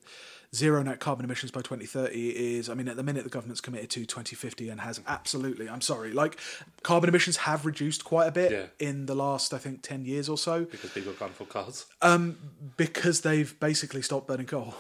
[0.56, 3.90] zero net carbon emissions by 2030 is I mean at the minute the government's committed
[3.92, 6.40] to 2050 and has absolutely I'm sorry like
[6.84, 8.66] carbon emissions have reduced quite a bit Yeah.
[8.88, 11.86] in the last I think 10 years or so because people have gone for cars.
[12.02, 12.38] um,
[12.78, 14.74] because they've basically stopped burning coal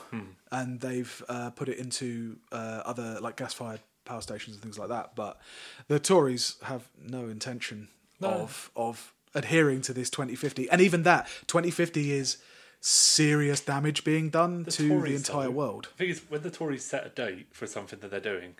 [0.51, 4.89] and they've uh, put it into uh, other like gas-fired power stations and things like
[4.89, 5.15] that.
[5.15, 5.39] But
[5.87, 7.89] the Tories have no intention
[8.21, 8.29] No.
[8.29, 12.37] of of adhering to this 2050, and even that 2050 is
[12.87, 15.87] serious damage being done to the entire though, world.
[15.97, 18.55] The thing is, when the Tories set a date for something that they're doing,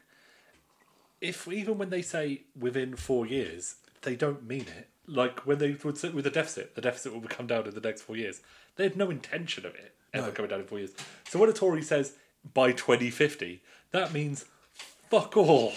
[1.22, 4.90] if even when they say within four years, they don't mean it.
[5.06, 7.82] Like when they would sit with a deficit, the deficit will come down in the
[7.82, 8.42] next four years.
[8.78, 10.32] They had no intention of it ever No.
[10.34, 10.94] coming down in four years.
[11.30, 12.14] So when a Tory says
[12.54, 13.62] by 2050,
[13.92, 14.46] that means
[15.10, 15.74] fuck all.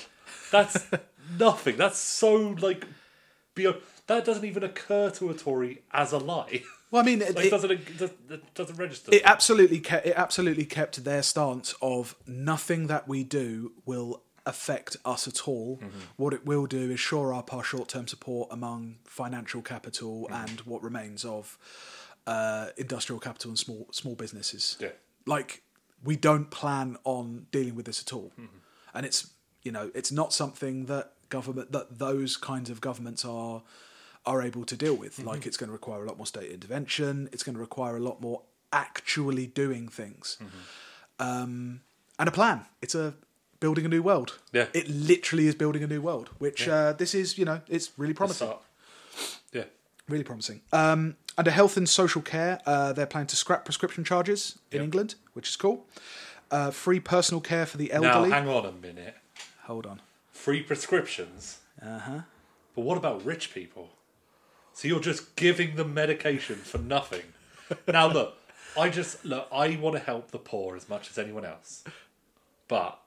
[0.51, 0.87] That's
[1.39, 1.77] nothing.
[1.77, 2.87] That's so like
[3.55, 3.77] beyond.
[4.07, 6.63] That doesn't even occur to a Tory as a lie.
[6.91, 9.15] Well, I mean, it, like, it- doesn't it, does- it doesn't register.
[9.15, 14.97] it absolutely kept it absolutely kept their stance of nothing that we do will affect
[15.05, 15.77] us at all.
[15.77, 15.99] Mm-hmm.
[16.17, 20.35] What it will do is shore up our short term support among financial capital mm-hmm.
[20.35, 21.59] and what remains of
[22.27, 24.77] uh, industrial capital and small small businesses.
[24.81, 24.89] Yeah.
[25.27, 25.63] Like
[26.03, 28.59] we don't plan on dealing with this at all, mm-hmm.
[28.95, 29.31] and it's
[29.63, 33.63] you know it's not something that government that those kinds of governments are
[34.31, 35.15] are able to deal with.
[35.31, 37.29] Like it's going to require a lot more state intervention.
[37.33, 38.39] It's going to require a lot more
[38.73, 40.39] actually doing things,
[41.19, 41.81] um,
[42.19, 42.67] and a plan.
[42.83, 43.15] It's a
[43.61, 44.39] building a new world.
[44.53, 44.67] Yeah.
[44.73, 46.31] it literally is building a new world.
[46.39, 48.53] Which uh, this is, you know, it's really promising.
[49.53, 49.65] Yeah.
[50.09, 50.61] Really promising.
[50.73, 54.85] Um, under health and social care, uh, they're planning to scrap prescription charges in Yeah.
[54.85, 55.87] England, which is cool.
[56.51, 58.31] Uh, free personal care for the Now, elderly.
[58.31, 59.17] hang on a minute.
[59.65, 60.01] Hold on.
[60.31, 61.59] Free prescriptions.
[61.83, 62.21] Uh huh.
[62.75, 63.91] But what about rich people?
[64.79, 67.25] So you're just giving them medication for nothing.
[67.89, 68.37] now look,
[68.79, 71.83] I just look, I want to help the poor as much as anyone else.
[72.69, 73.01] But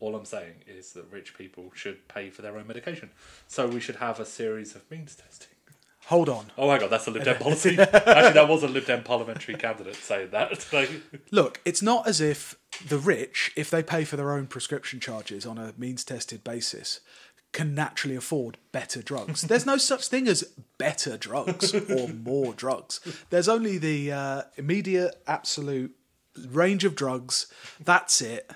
[0.00, 3.10] all I'm saying is that rich people should pay for their own medication.
[3.46, 5.54] So we should have a series of means testing.
[6.06, 6.46] Hold on.
[6.58, 7.78] Oh my god, that's a Lib Dem policy.
[7.78, 10.66] Actually, that was a Lib Dem parliamentary candidate saying that.
[11.30, 15.46] Look, it's not as if the rich, if they pay for their own prescription charges
[15.46, 17.00] on a means tested basis,
[17.58, 19.42] can naturally afford better drugs.
[19.42, 20.44] There's no such thing as
[20.78, 23.00] better drugs or more drugs.
[23.30, 25.92] There's only the uh, immediate, absolute
[26.36, 27.52] range of drugs.
[27.84, 28.48] That's it.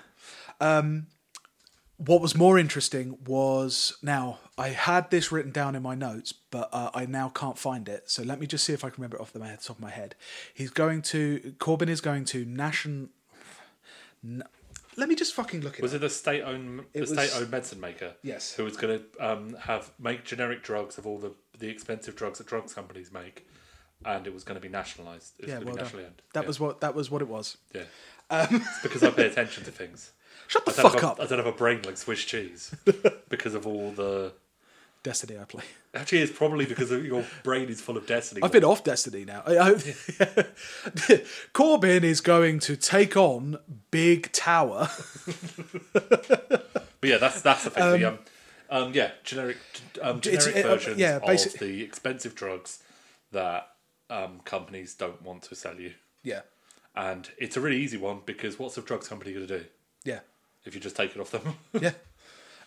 [1.97, 6.69] what was more interesting was now I had this written down in my notes, but
[6.71, 8.09] uh, I now can't find it.
[8.09, 9.91] So let me just see if I can remember it off the top of my
[9.91, 10.15] head.
[10.53, 13.09] He's going to Corbyn is going to national.
[14.95, 15.81] Let me just fucking look at it.
[15.83, 16.03] Was it.
[16.03, 18.13] it a state-owned, a was- state-owned medicine maker?
[18.21, 18.53] Yes.
[18.53, 22.39] Who was going to um, have make generic drugs of all the the expensive drugs
[22.39, 23.47] that drugs companies make,
[24.05, 25.33] and it was going to be nationalised.
[25.39, 25.85] It was Yeah, going to well be done.
[25.85, 26.21] nationally owned.
[26.33, 26.47] That yeah.
[26.47, 27.57] was what that was what it was.
[27.73, 27.83] Yeah.
[28.31, 30.11] it's because I pay attention to things.
[30.47, 32.75] Shut the I don't, fuck have up, I don't have a brain like Swiss cheese
[33.29, 34.33] because of all the.
[35.03, 35.37] Destiny.
[35.37, 35.63] I play.
[35.93, 38.41] Actually, it's probably because of your brain is full of destiny.
[38.41, 39.43] I've been off Destiny now.
[39.45, 39.73] I, I,
[41.53, 43.59] Corbyn is going to take on
[43.91, 44.89] Big Tower.
[47.03, 48.19] But yeah, that's that's effectively um,
[48.69, 49.57] um, yeah, generic
[50.01, 52.79] um, generic uh, versions yeah, of the expensive drugs
[53.33, 53.71] that
[54.09, 55.95] um, companies don't want to sell you.
[56.23, 56.43] yeah,
[56.95, 59.65] And it's a really easy one because what's a drugs company going to do
[60.05, 60.19] yeah.
[60.63, 61.55] if you just take it off them?
[61.73, 61.91] yeah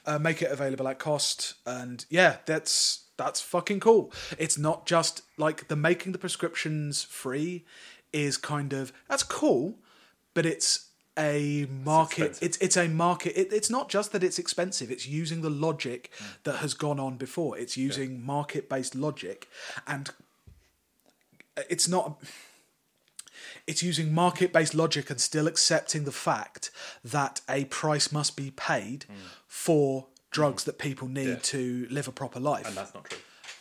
[0.06, 1.54] uh, make it available at cost.
[1.66, 4.12] And yeah that's that's fucking cool.
[4.38, 7.64] It's not just like the making the prescriptions free
[8.12, 9.78] is kind of that's cool
[10.32, 12.42] but it's a market expensive.
[12.42, 16.10] it's it's a market it, it's not just that it's expensive it's using the logic
[16.44, 17.56] that has gone on before.
[17.58, 19.48] It's using market based logic.
[19.86, 20.10] And
[21.70, 22.22] it's not
[23.66, 26.70] it's using market based logic and still accepting the fact
[27.04, 29.06] that a price must be paid
[29.56, 31.28] for drugs that people need.
[31.28, 31.38] Yeah.
[31.40, 32.68] to live a proper life.
[32.68, 33.18] and that's not true.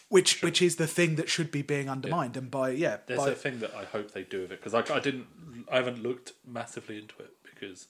[0.09, 3.29] which which is the thing that should be being undermined and by yeah, There's by,
[3.29, 5.27] a thing that I hope they do with it because I, I didn't,
[5.71, 7.87] I haven't looked massively into it because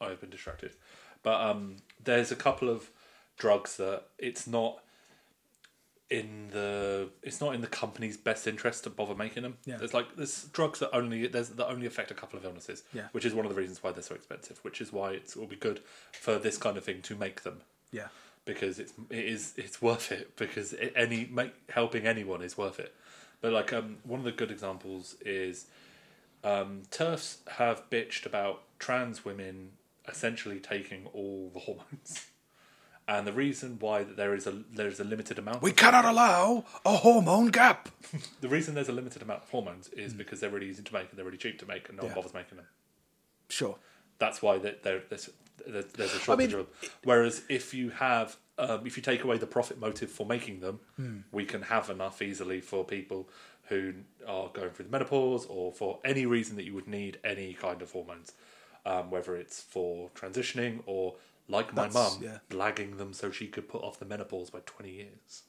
[0.00, 0.76] I've been distracted.
[1.24, 2.90] But um, there's a couple of
[3.36, 4.83] drugs that it's not
[6.10, 9.56] in the it's not in the company's best interest to bother making them.
[9.64, 9.78] Yeah.
[9.78, 12.82] There's like there's drugs that only there's that only affect a couple of illnesses.
[12.92, 13.08] Yeah.
[13.12, 14.58] Which is one of the reasons why they're so expensive.
[14.62, 15.80] Which is why it's, it will be good
[16.12, 18.08] for this kind of thing to make them yeah.
[18.44, 22.78] because it's it is it's worth it because it, any make, helping anyone is worth
[22.78, 22.94] it.
[23.40, 25.66] But like um, one of the good examples is
[26.42, 29.70] um, TERFs have bitched about trans women
[30.08, 32.26] essentially taking all the hormones,
[33.06, 35.62] and the reason why that there is a there is a limited amount.
[35.62, 37.88] We cannot allow a hormone gap.
[38.40, 41.08] the reason there's a limited amount of hormones is because they're really easy to make
[41.10, 42.04] and they're really cheap to make and no.
[42.04, 42.08] Yeah.
[42.10, 42.66] one bothers making them.
[43.48, 43.76] Sure.
[44.18, 45.28] That's why there, there, there's
[45.66, 46.90] there's a shortage mean, of them.
[47.04, 50.80] Whereas if you have um, if you take away the profit motive for making them,
[50.96, 51.18] Hmm.
[51.32, 53.28] we can have enough easily for people
[53.68, 53.94] who
[54.26, 57.80] are going through the menopause or for any reason that you would need any kind
[57.82, 58.32] of hormones,
[58.84, 61.14] um, whether it's for transitioning or
[61.48, 62.38] like my mum, yeah.
[62.52, 65.42] lagging them so she could put off the menopause by twenty years.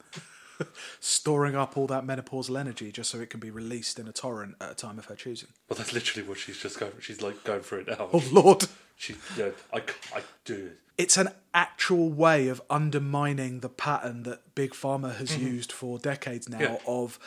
[1.01, 4.55] Storing up all that menopausal energy just so it can be released in a torrent
[4.61, 5.49] at a time of her choosing.
[5.69, 6.93] Well, that's literally what she's just going.
[7.01, 8.09] She's like going through it now.
[8.13, 8.65] Oh Lord.
[8.97, 9.79] She, yeah, I,
[10.15, 10.79] I do it.
[10.97, 16.47] it's an actual way of undermining the pattern that big pharma has used for decades
[16.47, 16.73] now Mm-hmm.
[16.73, 16.79] Yeah.
[16.87, 17.19] of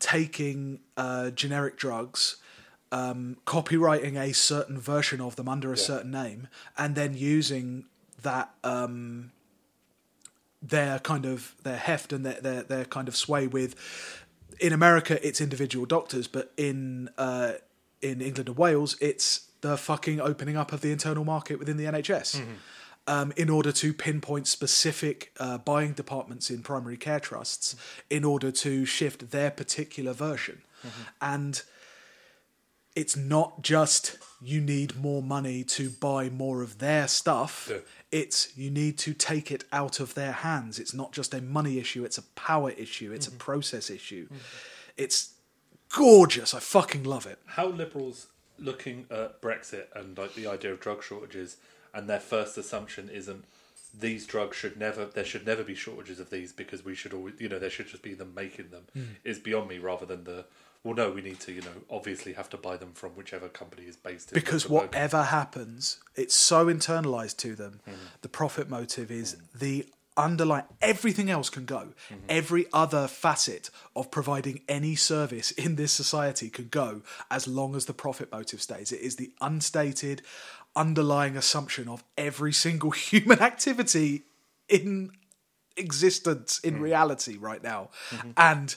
[0.00, 2.38] taking uh, generic drugs
[2.90, 7.84] um, copyrighting a certain version of them under a certain name and then using
[8.22, 9.32] that um,
[10.60, 13.74] their kind of their heft and their, their their kind of sway with
[14.60, 17.52] in America it's individual doctors but in uh,
[18.00, 21.84] in England and Wales it's the fucking opening up of the internal market within the
[21.84, 22.42] NHS
[23.06, 27.74] um, in order to pinpoint specific uh, buying departments in primary care trusts
[28.10, 30.62] in order to shift their particular version.
[31.20, 31.62] And
[32.96, 37.68] it's not just you need more money to buy more of their stuff.
[37.70, 37.78] Yeah.
[38.12, 40.78] It's you need to take it out of their hands.
[40.78, 43.38] It's not just a money issue, it's a power issue, it's a mm-hmm.
[43.38, 44.26] process issue.
[44.26, 44.36] Mm-hmm.
[44.98, 45.32] It's
[45.88, 46.54] gorgeous.
[46.54, 47.38] I fucking love it.
[47.46, 51.56] how liberals looking at Brexit and like the idea of drug shortages
[51.94, 53.44] and their first assumption isn't
[53.98, 57.34] these drugs should never there should never be shortages of these because we should always
[57.38, 59.06] you know there should just be them making them mm.
[59.24, 60.44] is beyond me rather than the
[60.84, 63.86] well no we need to you know obviously have to buy them from whichever company
[63.86, 67.80] is based in Because whatever happens, it's so internalized to them.
[67.88, 67.98] Mm-hmm.
[68.22, 69.58] The profit motive is mm-hmm.
[69.58, 71.88] the underlying everything else can go.
[72.10, 72.24] Mm-hmm.
[72.28, 77.86] Every other facet of providing any service in this society could go as long as
[77.86, 78.92] the profit motive stays.
[78.92, 80.22] It is the unstated
[80.74, 84.22] underlying assumption of every single human activity
[84.68, 85.10] in
[85.76, 86.80] existence in mm.
[86.80, 87.90] reality right now.
[88.36, 88.74] And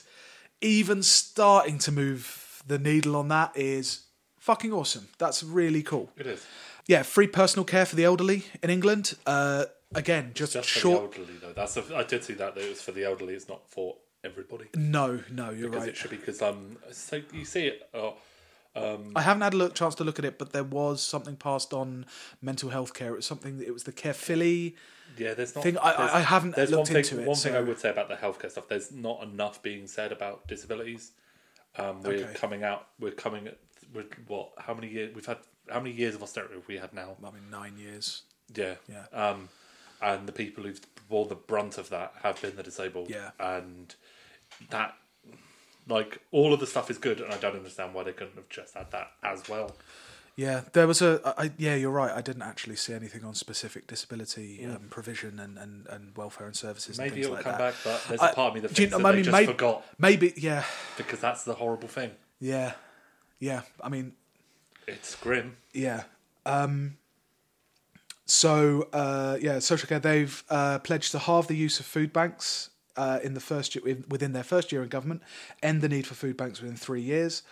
[0.60, 4.06] even starting to move the needle on that is
[4.38, 5.08] fucking awesome.
[5.18, 6.10] That's really cool.
[6.16, 6.44] it is
[6.86, 9.14] Yeah, free personal care for the elderly in England.
[9.26, 11.14] Uh, again, just, just short.
[11.14, 13.04] for the elderly though that's a, I did see that that it was for the
[13.04, 15.88] elderly it's not for everybody No, no, you're because right.
[15.90, 18.10] it should be because um so you see it uh,
[19.14, 21.72] I haven't had a look, chance to look at it, but there was something passed
[21.72, 22.04] on
[22.42, 23.14] mental health care.
[23.14, 23.62] It was something.
[23.62, 24.76] It was the Care Philly.
[25.16, 25.64] Yeah, there's not.
[25.64, 26.96] Thing- I- I- I haven't There's looked one thing.
[26.96, 28.68] into it, one thing I would say about the healthcare stuff.
[28.68, 31.12] There's not enough being said about disabilities.
[31.76, 32.34] Um, we're Okay.
[32.34, 32.88] coming out.
[32.98, 33.46] We're coming.
[33.48, 33.58] At,
[33.92, 34.52] with what?
[34.58, 35.14] How many years?
[35.14, 35.38] We've had.
[35.70, 37.16] How many years of austerity have we had now?
[37.24, 38.22] I mean, nine years.
[38.54, 38.76] Yeah.
[38.88, 39.06] Yeah.
[39.12, 39.48] Um,
[40.00, 43.10] and the people who've borne the brunt of that have been the disabled.
[43.10, 43.30] Yeah.
[43.40, 43.94] And
[44.70, 44.94] that,
[45.88, 48.48] like, all of the stuff is good, and I don't understand why they couldn't have
[48.48, 49.76] just had that as well.
[50.36, 51.20] Yeah, there was a.
[51.38, 52.12] I, yeah, you're right.
[52.14, 56.54] I didn't actually see anything on specific disability um, provision and, and, and welfare and
[56.54, 56.98] services.
[56.98, 57.58] Maybe things it'll like come that.
[57.58, 59.24] back, but there's I- a part of me that do you that I they mean,
[59.24, 60.64] just may- forgot Maybe, yeah,
[60.98, 62.10] because that's the horrible thing.
[62.38, 62.72] yeah,
[63.40, 63.62] yeah.
[63.82, 64.12] I mean,
[64.86, 65.56] It's grim.
[65.72, 66.02] Yeah.
[66.44, 66.98] Um,
[68.26, 70.00] so uh, yeah, social care.
[70.00, 73.96] They've uh, pledged to halve the use of food banks uh, in the first year,
[74.08, 75.22] within their first year in government,
[75.62, 77.42] end the need for food banks within three years.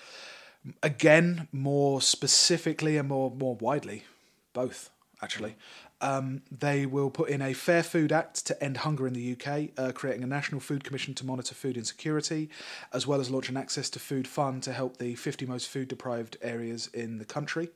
[0.83, 4.05] Again, more specifically and more more widely,
[4.53, 4.91] both
[5.23, 5.57] actually.
[6.01, 9.71] Um, they will put in a Fair Food Act to end hunger in the UK,
[9.79, 12.51] uh, creating a national food commission to monitor food insecurity,
[12.93, 15.89] as well as launch an access to food fund to help the 50 most food
[15.89, 17.71] deprived areas in the country.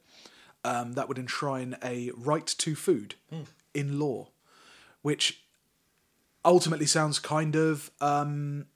[0.64, 3.14] Um, that would enshrine a right to food
[3.72, 4.28] in law,
[5.00, 5.42] which
[6.44, 8.66] ultimately sounds kind of um,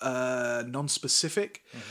[0.00, 1.82] uh, non-specific, but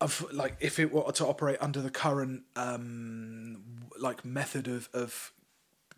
[0.00, 3.62] of like if it were to operate under the current um,
[3.98, 5.32] like method of of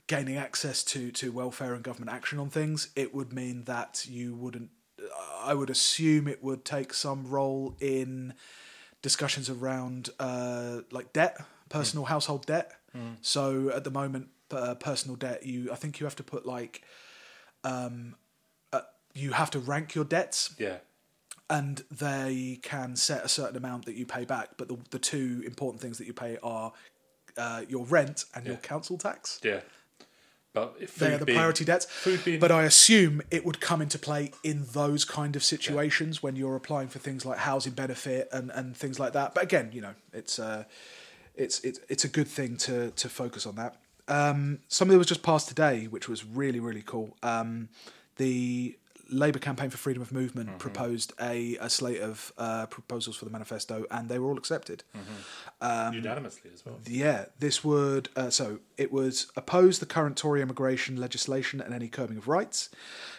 [0.06, 4.34] gaining access to to welfare and government action on things, it would mean that you
[4.34, 4.70] wouldn't.
[5.42, 8.34] I would assume it would take some role in
[9.02, 12.72] discussions around uh, like debt, personal household debt.
[13.22, 16.82] So at the moment, uh, personal debt, you I think you have to put like
[17.64, 18.16] um,
[18.72, 18.80] uh,
[19.14, 20.78] you have to rank your debts Yeah.
[21.50, 24.50] And they can set a certain amount that you pay back.
[24.56, 26.72] But the, the two important things that you pay are
[27.36, 29.40] uh, your rent and your council tax.
[29.42, 29.60] Yeah.
[30.52, 31.86] But if They are the being- priority debts.
[32.24, 36.34] being- But I assume it would come into play in those kind of situations when
[36.34, 39.34] you're applying for things like housing benefit and, and things like that.
[39.34, 40.64] But again, you know, it's uh,
[41.36, 43.76] it's it's it's a good thing to to focus on that.
[44.08, 47.16] Um, something that was just passed today, which was really really cool.
[47.22, 47.68] Um,
[48.16, 48.76] the
[49.10, 50.58] Labour campaign for freedom of movement Mm-hmm.
[50.58, 54.84] proposed a, a slate of uh, proposals for the manifesto, and they were all accepted.
[55.92, 56.78] unanimously as well.
[56.86, 61.88] Yeah, this would uh, so it was oppose the current Tory immigration legislation and any
[61.88, 62.70] curbing of rights,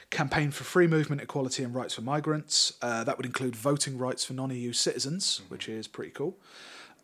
[0.09, 2.73] campaign for free movement, equality, and rights for migrants.
[2.81, 6.35] Uh, that would include voting rights for non-EU citizens, which is pretty cool.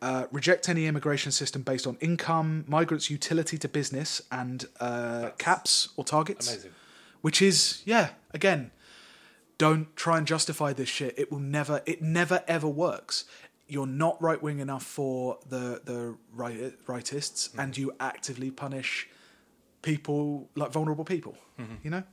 [0.02, 5.90] Uh, reject any immigration system based on income, migrants' utility to business, and uh, caps
[5.96, 6.52] or targets.
[6.52, 6.72] Amazing.
[7.22, 8.70] Which is yeah, again,
[9.58, 11.18] don't try and justify this shit.
[11.18, 13.26] It will never, it never ever works.
[13.68, 17.60] You're not right wing enough for the the right, rightists, mm-hmm.
[17.60, 19.10] and you actively punish
[19.82, 21.38] people like vulnerable people.
[21.60, 21.74] Mm-hmm.
[21.84, 22.04] You know,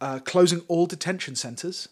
[0.00, 1.88] uh, closing all detention centres.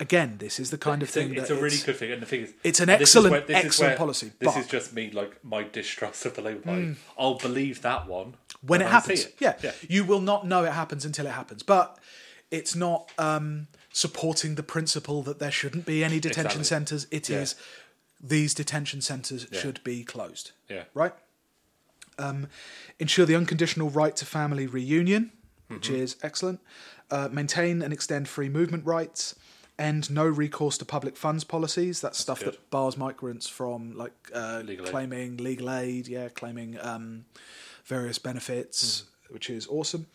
[0.00, 2.10] Again, this is the kind of It's a, thing it's a really it's- good thing,
[2.10, 4.56] and the thing is, it's an and this is excellent- where- excellent where- policy, This
[4.56, 6.82] is just me, like my distrust of the Labour Party.
[6.82, 6.96] Mm.
[7.16, 9.26] I'll believe that one when it I happens.
[9.26, 9.36] it.
[9.38, 9.54] Yeah.
[9.62, 11.62] yeah, you will not know it happens until it happens.
[11.62, 11.96] But
[12.58, 16.64] it's not um, supporting the principle that there shouldn't be any detention Exactly.
[16.64, 17.06] centres.
[17.10, 18.28] It is Yeah.
[18.34, 19.60] these detention centres Yeah.
[19.60, 20.52] should be closed.
[20.68, 20.84] yeah.
[20.94, 21.14] Right.
[22.18, 22.46] Um,
[22.98, 25.32] ensure the unconditional right to family reunion,
[25.68, 26.02] which Mm-hmm.
[26.02, 26.60] is excellent.
[27.10, 29.34] Uh, maintain and extend free movement rights.
[29.78, 32.00] End no recourse to public funds policies.
[32.00, 32.54] That's, stuff good.
[32.54, 34.90] that bars migrants from like uh, Legal aid.
[34.92, 36.06] claiming legal aid.
[36.06, 37.24] Yeah, claiming um,
[37.84, 39.32] various benefits, Mm.
[39.34, 40.06] which is awesome.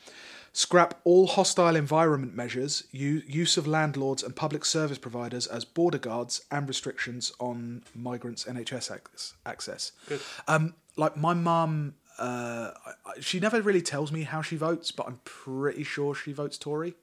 [0.54, 5.98] Scrap all hostile environment measures, u- use of landlords and public service providers as border
[6.00, 9.92] guards, and restrictions on migrants' NHS ac- access.
[10.48, 12.72] Um, like my mum, uh,
[13.06, 16.58] I- she never really tells me how she votes, but I'm pretty sure she votes
[16.58, 16.96] Tory.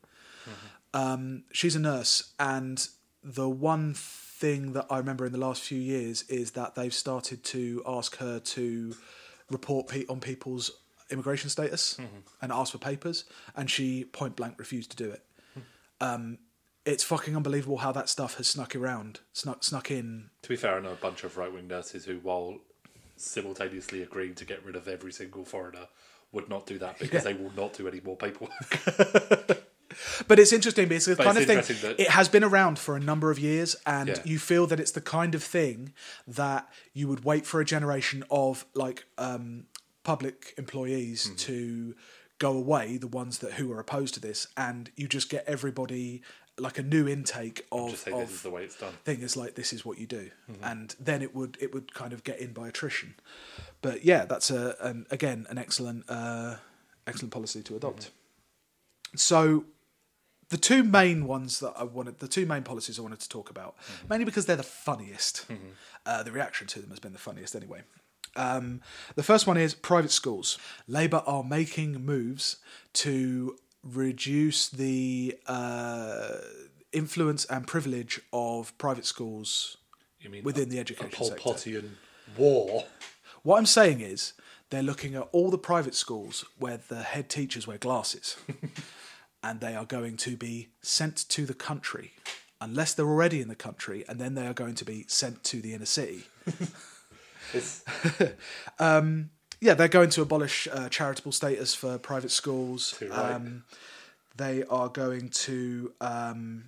[0.95, 2.89] Um, she's a nurse, and
[3.23, 7.43] the one thing that I remember in the last few years is that they've started
[7.45, 8.97] to ask her to
[9.51, 10.71] report pe- on people's
[11.11, 11.99] immigration status
[12.43, 15.23] and ask for papers, and she point blank refused to do it.
[16.01, 16.39] Um,
[16.85, 20.31] it's fucking unbelievable how that stuff has snuck around, snuck snuck in.
[20.43, 22.59] To be fair, I know a bunch of right wing nurses who, while
[23.17, 25.89] simultaneously agreeing to get rid of every single foreigner,
[26.33, 27.33] would not do that because Yeah.
[27.33, 28.53] they will not do any more paperwork.
[30.29, 31.91] But it's interesting because it's the But kind it's of thing.
[31.97, 34.23] that- It has been around for a number of years, and Yeah.
[34.25, 35.95] you feel that it's the kind of thing
[36.27, 39.67] that you would wait for a generation of like um,
[40.13, 41.37] public employees Mm-hmm.
[41.49, 41.95] to
[42.39, 46.23] go away, the ones that who are opposed to this, and you just get everybody
[46.59, 48.93] like a new intake of, Just say of this is the way it's done.
[49.05, 50.65] thing is like this is what you do Mm-hmm.
[50.73, 53.15] and then it would it would kind of get in by attrition
[53.83, 56.57] but yeah that's a an, again an excellent uh,
[57.07, 59.17] excellent policy to adopt Mm-hmm.
[59.19, 59.65] so
[60.49, 63.51] the two main ones that I wanted the two main policies I wanted to talk
[63.51, 64.09] about Mm-hmm.
[64.11, 65.35] mainly because they're the funniest
[66.07, 67.83] uh, the reaction to them has been the funniest anyway
[68.37, 68.81] um,
[69.15, 70.59] the first one is private schools.
[70.87, 72.57] Labour are making moves
[72.95, 76.37] to reduce the uh,
[76.93, 79.77] influence and privilege of private schools
[80.21, 81.43] You mean within a- the a education Pol sector.
[81.43, 81.91] Potian
[82.37, 82.85] war?
[83.43, 84.33] What I'm saying is
[84.71, 88.37] they're looking at all the private schools where the head teachers wear glasses,
[89.43, 92.15] and they are going to be sent to the country,
[92.61, 95.61] unless they're already in the country, and then they are going to be sent to
[95.63, 96.25] the inner city.
[97.53, 97.85] It's,
[99.61, 102.95] Yeah, they're going to abolish uh, charitable status for private schools.
[102.99, 103.33] Too right.
[103.33, 103.65] Um,
[104.37, 106.65] they are going to um,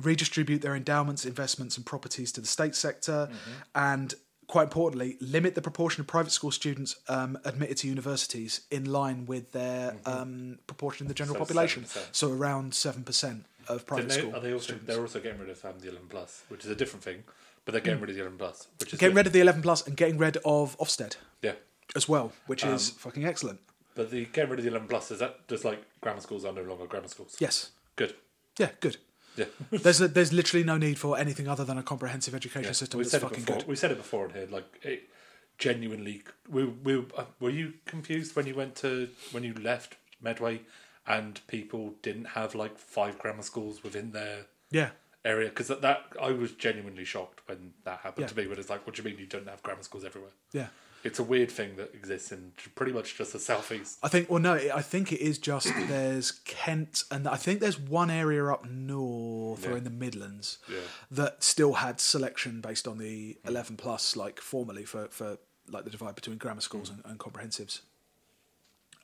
[0.00, 3.50] redistribute their endowments, investments, and properties to the state sector, Mm-hmm.
[3.74, 4.14] and
[4.46, 9.26] quite importantly, limit the proportion of private school students um, admitted to universities in line
[9.26, 11.42] with their um, proportion in the general Mm-hmm.
[11.44, 11.82] So population.
[11.84, 12.08] 7%.
[12.12, 14.34] So around seven percent of private they, school.
[14.36, 14.86] are they also students.
[14.86, 17.24] they're also getting rid of um, the eleven plus, which is a different thing,
[17.68, 19.18] but they're getting rid of the eleven plus, which is getting good.
[19.18, 21.52] rid of the eleven plus and getting rid of Ofsted yeah.
[21.94, 23.60] as well, which Um, is fucking excellent.
[23.94, 26.52] But the getting rid of the eleven plus is that just like grammar schools are
[26.54, 27.36] no longer grammar schools.
[27.38, 27.72] Yes.
[27.96, 28.14] Good.
[28.58, 28.70] Yeah.
[28.80, 28.96] Good.
[29.36, 29.44] Yeah.
[29.70, 33.12] There's there's literally no need for anything other than a comprehensive education system We've that's
[33.12, 33.58] said it fucking before.
[33.60, 33.68] good.
[33.68, 34.48] We said it before in here.
[34.50, 35.10] Like it
[35.58, 36.22] genuinely.
[36.48, 40.62] We, we uh, were you confused when you went to when you left Medway
[41.06, 44.90] and people didn't have like five grammar schools within their Yeah,
[45.28, 48.28] area because that, that I was genuinely shocked when that happened Yeah.
[48.28, 48.46] to me.
[48.48, 50.32] When it's like, what do you mean you don't have grammar schools everywhere?
[50.52, 50.68] yeah.
[51.04, 53.98] It's a weird thing that exists in pretty much just the southeast.
[54.02, 54.28] I think.
[54.28, 58.44] Well, no, I think it is just there's Kent, and I think there's one area
[58.46, 60.78] up north or in the Midlands Yeah.
[61.12, 65.90] that still had selection based on the 11 plus, like formally for for like the
[65.90, 67.82] divide between grammar schools and, and comprehensives.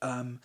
[0.02, 0.40] Um,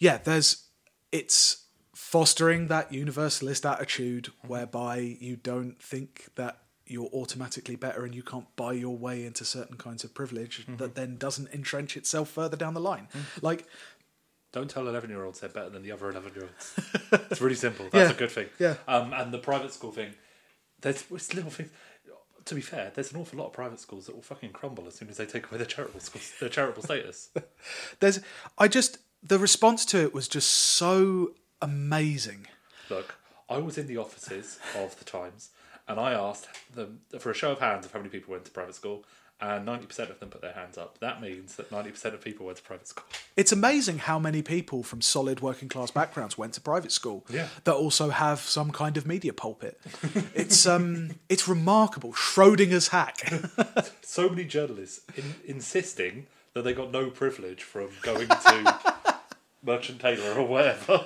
[0.00, 0.64] yeah, there's
[1.12, 1.66] it's
[2.00, 8.46] fostering that universalist attitude whereby you don't think that you're automatically better and you can't
[8.56, 12.72] buy your way into certain kinds of privilege that then doesn't entrench itself further down
[12.74, 13.06] the line.
[13.42, 13.66] Like
[14.50, 16.74] Don't tell eleven-year-olds they're better than the other eleven-year-olds.
[17.30, 17.86] it's really simple.
[17.92, 18.16] That's Yeah.
[18.16, 18.48] a good thing.
[18.58, 18.74] Yeah.
[18.88, 20.14] Um, and the private school thing,
[20.80, 21.70] there's little things.
[22.46, 24.94] To be fair, there's an awful lot of private schools that will fucking crumble as
[24.94, 27.28] soon as they take away their charitable schools, their charitable status.
[28.00, 28.18] There's,
[28.58, 31.32] I just the response to it was just so
[31.62, 32.46] amazing.
[32.88, 33.14] Look,
[33.48, 35.50] I was in the offices of the Times,
[35.88, 38.50] and I asked them for a show of hands of how many people went to
[38.50, 39.04] private school,
[39.40, 40.98] and ninety percent of them put their hands up.
[40.98, 43.04] That means that ninety percent of people went to private school.
[43.36, 47.48] It's amazing how many people from solid working class backgrounds went to private school Yeah.
[47.64, 49.80] that also have some kind of media pulpit.
[50.34, 52.12] It's um, it's remarkable.
[52.12, 53.32] Schrodinger's hack.
[54.02, 58.89] so many journalists in, insisting that they got no privilege from going to
[59.62, 61.04] Merchant Taylor or whatever.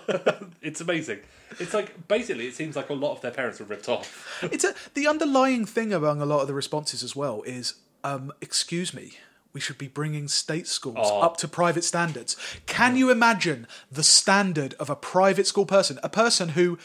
[0.63, 1.21] it's amazing.
[1.59, 4.39] It's like basically, it seems like a lot of their parents were ripped off.
[4.43, 7.75] it's a, the underlying thing among a lot of the responses as well is,
[8.05, 9.13] um, excuse me.
[9.53, 11.21] We should be bringing state schools Oh.
[11.21, 12.37] up to private standards.
[12.67, 16.77] Can you imagine the standard of a private school person, a person who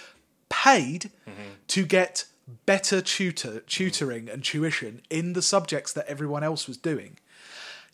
[0.50, 1.10] paid
[1.70, 2.26] to get
[2.68, 7.18] better tutor tutoring and tuition in the subjects that everyone else was doing?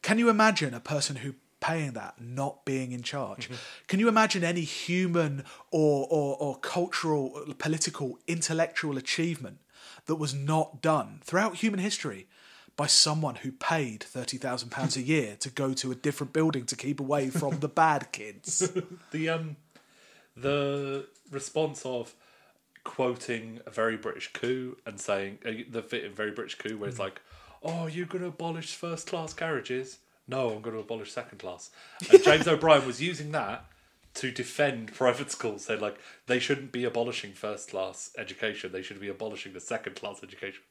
[0.01, 3.49] Can you imagine a person who paying that not being in charge?
[3.87, 9.59] Can you imagine any human or, or, or cultural, political, intellectual achievement
[10.05, 12.27] that was not done throughout human history
[12.75, 16.99] by someone who paid £30,000 a year to go to a different building to keep
[16.99, 18.71] away from the bad kids?
[19.11, 19.55] The um,
[20.35, 22.13] the response of
[22.83, 27.21] quoting a very British coup and saying uh, the very British coup where it's like,
[27.63, 31.69] "Oh, you're going to abolish first class carriages." No, I'm going to abolish second class.
[32.11, 33.65] And James O'Brien was using that
[34.15, 35.65] to defend private schools.
[35.65, 35.97] They're like,
[36.27, 38.71] they shouldn't be abolishing first class education.
[38.71, 40.63] They should be abolishing the second class education.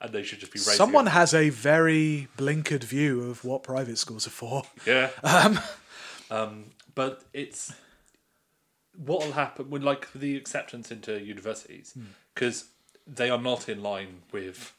[0.00, 1.10] And they should just be raising Someone it.
[1.10, 4.64] has a very blinkered view of what private schools are for.
[4.86, 5.10] Yeah.
[6.28, 7.72] Um, but it's
[8.96, 11.96] what'll happen with like the acceptance into universities
[12.34, 12.64] because
[13.06, 14.72] they are not in line with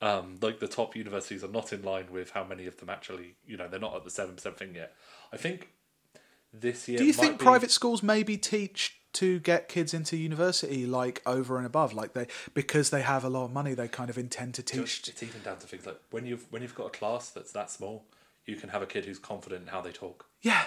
[0.00, 3.34] um, like the top universities are not in line with how many of them actually
[3.46, 4.94] you know they're not at the seven percent thing yet.
[5.32, 5.68] I think
[6.52, 6.98] this year.
[6.98, 11.56] Do you think be- private schools maybe teach to get kids into university like over
[11.56, 14.54] and above, like they because they have a lot of money, they kind of intend
[14.54, 15.08] to teach?
[15.08, 17.70] It's even down to things like when you've when you've got a class that's that
[17.70, 18.04] small,
[18.46, 20.26] you can have a kid who's confident in how they talk.
[20.42, 20.64] Yeah,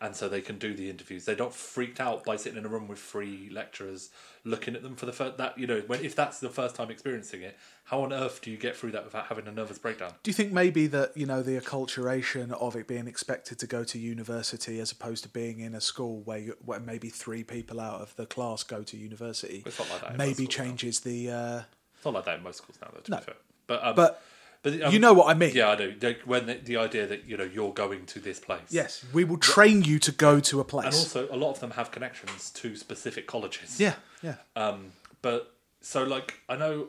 [0.00, 1.24] and so they can do the interviews.
[1.24, 4.10] They're not freaked out by sitting in a room with three lecturers
[4.44, 5.38] looking at them for the first.
[5.38, 8.50] That you know, when if that's the first time experiencing it, how on earth do
[8.50, 10.12] you get through that without having a nervous breakdown?
[10.22, 13.84] Do you think maybe that you know the acculturation of it being expected to go
[13.84, 17.80] to university as opposed to being in a school where, you, where maybe three people
[17.80, 20.64] out of the class go to university It's not like that maybe schools now.
[20.64, 21.30] changes the.
[21.30, 21.62] Uh,
[21.94, 23.00] It's not like that in most schools now, though.
[23.00, 23.16] To No.
[23.18, 23.34] be fair,
[23.66, 24.22] but um, but
[24.66, 25.52] but um, you know what I mean.
[25.54, 25.94] yeah, I do.
[26.02, 29.22] Like, when the, the idea that you know you're going to this place, Yes, we
[29.24, 30.86] will train you to go to a place.
[30.86, 33.78] and also a lot of them have connections to specific colleges.
[33.80, 34.36] yeah, yeah.
[34.56, 34.92] Um,
[35.22, 36.88] but so like I know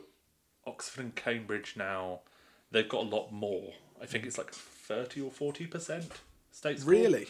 [0.66, 2.20] Oxford and Cambridge now
[2.72, 3.72] they've got a lot more.
[4.02, 6.06] I think it's like thirty or forty percent
[6.50, 6.90] state school.
[6.92, 7.28] Really?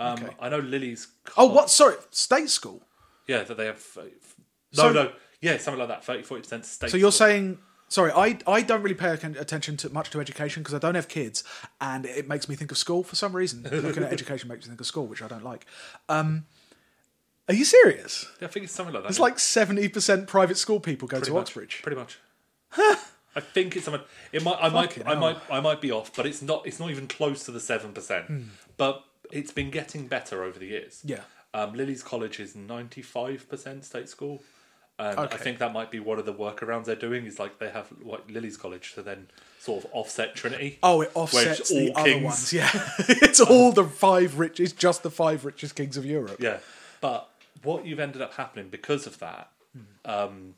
[0.00, 0.34] Um, Okay.
[0.40, 1.08] I know Lily's.
[1.36, 1.70] Oh, what?
[1.70, 2.82] Sorry, state school.
[3.26, 3.84] Yeah, that they have.
[3.98, 4.02] uh,
[4.72, 6.04] So- No, no, yeah, something like that.
[6.04, 6.90] 30 40 percent state.
[6.90, 7.26] So you're school.
[7.26, 7.58] saying,
[7.88, 11.08] sorry, I I don't really pay attention to much to education because I don't have
[11.08, 11.44] kids,
[11.80, 13.62] and it makes me think of school for some reason.
[13.72, 15.66] Looking at education makes me think of school, which I don't like.
[16.08, 16.46] Um,
[17.48, 18.26] are you serious?
[18.40, 19.08] Yeah, I think it's something like that.
[19.10, 21.80] It's like seventy percent private school people go pretty to much, Oxbridge.
[21.82, 22.18] Pretty much.
[22.76, 24.02] I think it's something.
[24.32, 24.58] It might.
[24.60, 24.92] I might.
[24.92, 25.38] Fucking I might.
[25.50, 26.66] I might be off, but it's not.
[26.66, 28.26] It's not even close to the seven percent.
[28.76, 31.02] But it's been getting better over the years.
[31.04, 31.20] Yeah.
[31.54, 34.42] Um, Lily's College is ninety five percent state school,
[34.98, 37.26] and I think that might be one of the workarounds they're doing.
[37.26, 39.28] Is like they have like Lily's College to then
[39.60, 40.78] sort of offset Trinity.
[40.82, 42.24] Oh, it offsets it's the all other kings.
[42.24, 42.52] ones.
[42.52, 42.70] Yeah,
[43.08, 44.58] it's all the five rich.
[44.60, 46.36] It's just the five richest kings of Europe.
[46.40, 46.58] Yeah,
[47.00, 47.28] but
[47.62, 50.10] what you've ended up happening because of that, Hmm.
[50.10, 50.54] um,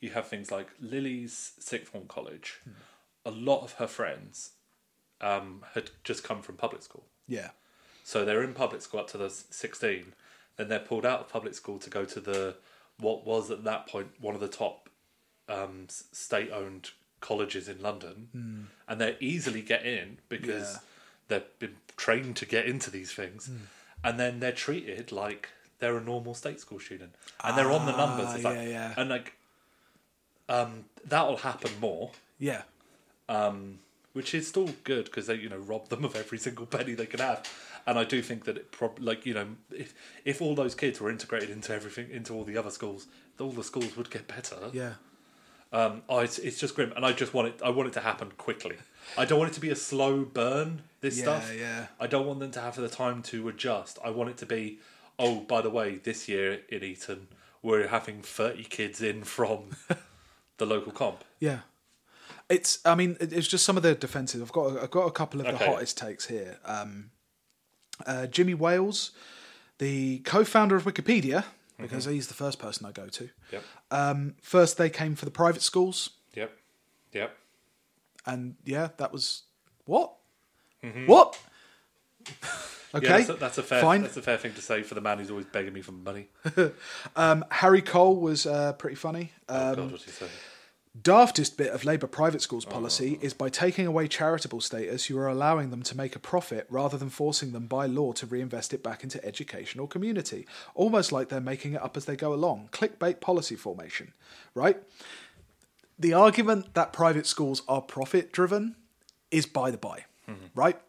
[0.00, 2.60] you have things like Lily's sixth form college.
[3.26, 4.50] A lot of her friends
[5.20, 7.50] um, had just come from public school, Yeah.
[8.02, 10.12] so they're in public school up to the sixteen.
[10.56, 12.56] Then they're pulled out of public school to go to the
[13.00, 14.88] what was at that point one of the top
[15.48, 16.90] um, state-owned
[17.20, 20.74] colleges in London, and they easily get in because.
[20.74, 20.78] Yeah.
[21.28, 23.56] they've been trained to get into these things, Hmm.
[24.06, 27.96] and then they're treated like they're a normal state school student, and they're on the
[27.96, 28.26] numbers.
[28.28, 28.94] Ah, It's like, yeah, yeah.
[28.98, 29.32] and like
[30.50, 32.62] um, that'll happen more, Yeah.
[33.30, 33.78] um,
[34.14, 37.06] which is still good because they you know rob them of every single penny they
[37.06, 37.46] can have.
[37.86, 39.92] And I do think that it prob like you know if
[40.24, 43.06] if all those kids were integrated into everything into all the other schools,
[43.38, 44.56] all the schools would get better.
[44.72, 44.94] Yeah.
[45.72, 47.60] Um, oh, it's, it's just grim, and I just want it.
[47.64, 48.76] I want it to happen quickly.
[49.18, 50.82] I don't want it to be a slow burn.
[51.00, 51.52] This Yeah, stuff.
[51.58, 51.86] yeah.
[51.98, 53.98] I don't want them to have the time to adjust.
[54.04, 54.78] I want it to be.
[55.18, 57.26] Oh, by the way, this year in Eton,
[57.60, 59.70] we're having thirty kids in from
[60.58, 61.24] the local comp.
[61.40, 61.58] Yeah.
[62.48, 62.78] It's.
[62.84, 64.42] I mean, it's just some of the defensive.
[64.42, 64.78] I've got.
[64.82, 66.58] I've got a couple of the hottest takes here.
[66.64, 67.10] Um,
[68.06, 69.12] uh, Jimmy Wales,
[69.78, 71.44] the co-founder of Wikipedia,
[71.78, 73.28] because he's the first person I go to.
[73.52, 73.62] Yep.
[73.90, 76.52] Um, first, they came for the private schools, Yep.
[77.12, 77.36] Yep.
[78.26, 79.42] and yeah, that was
[79.84, 80.12] what?
[81.06, 81.38] What?
[82.96, 83.80] Okay, Yeah, that's, a, that's a fair.
[83.82, 84.02] fine.
[84.02, 86.28] That's a fair thing to say for the man who's always begging me for money.
[87.16, 89.32] Um, Harry Cole was uh, pretty funny.
[89.48, 90.26] Oh Um, God, what he say?
[91.00, 92.70] Daftest bit of Labour private schools Oh.
[92.70, 96.66] policy is by taking away charitable status, you are allowing them to make a profit
[96.70, 100.46] rather than forcing them by law to reinvest it back into education or community.
[100.74, 102.68] Almost like they're making it up as they go along.
[102.72, 104.12] Clickbait policy formation,
[104.54, 104.80] right?
[105.98, 108.76] The argument that private schools are profit driven
[109.30, 110.46] is by the by, mm-hmm.
[110.54, 110.80] right?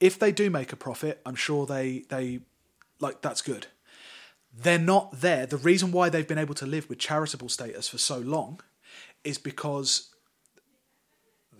[0.00, 2.40] If they do make a profit, I'm sure they they
[3.00, 3.68] like that's good.
[4.52, 5.46] They're not there.
[5.46, 8.60] The reason why they've been able to live with charitable status for so long
[9.26, 10.10] is because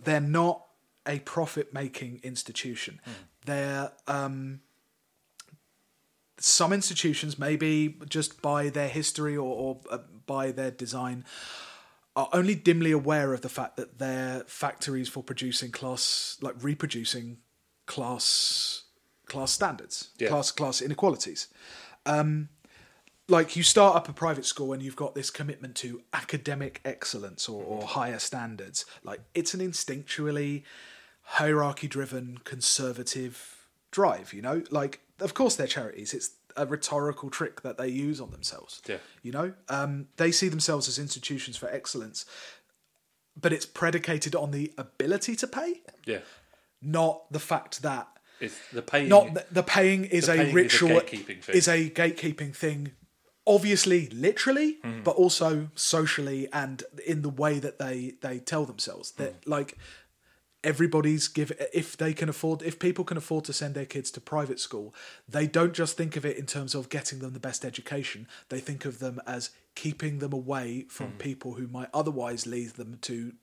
[0.03, 0.63] they're not
[1.05, 2.99] a profit making institution.
[3.45, 4.61] They're um,
[6.39, 11.25] some institutions, maybe just by their history or, or uh, by their design,
[12.15, 17.37] are only dimly aware of the fact that they're factories for producing class, like reproducing
[17.85, 18.83] class
[19.27, 20.29] class standards, Yeah.
[20.29, 21.47] class class inequalities
[23.29, 27.49] like you start up a private school and you've got this commitment to academic excellence
[27.49, 30.63] or, or higher standards like it's an instinctually
[31.21, 37.61] hierarchy driven conservative drive you know like of course they're charities it's a rhetorical trick
[37.61, 38.97] that they use on themselves Yeah.
[39.21, 42.25] you know um, they see themselves as institutions for excellence
[43.39, 46.19] but it's predicated on the ability to pay Yeah.
[46.81, 48.07] not the fact that
[48.39, 49.09] It's the paying.
[49.09, 51.55] not the, the paying is The a paying is a ritual gatekeeping thing.
[51.55, 52.91] is a gatekeeping thing
[53.55, 55.03] obviously literally Mm-hmm.
[55.03, 59.47] but also socially and in the way that they they tell themselves that Mm.
[59.55, 59.77] like
[60.63, 64.19] everybody's give if they can afford if people can afford to send their kids to
[64.19, 64.93] private school
[65.29, 68.59] they don't just think of it in terms of getting them the best education they
[68.59, 71.19] think of them as keeping them away from Mm.
[71.19, 73.33] people who might otherwise lead them to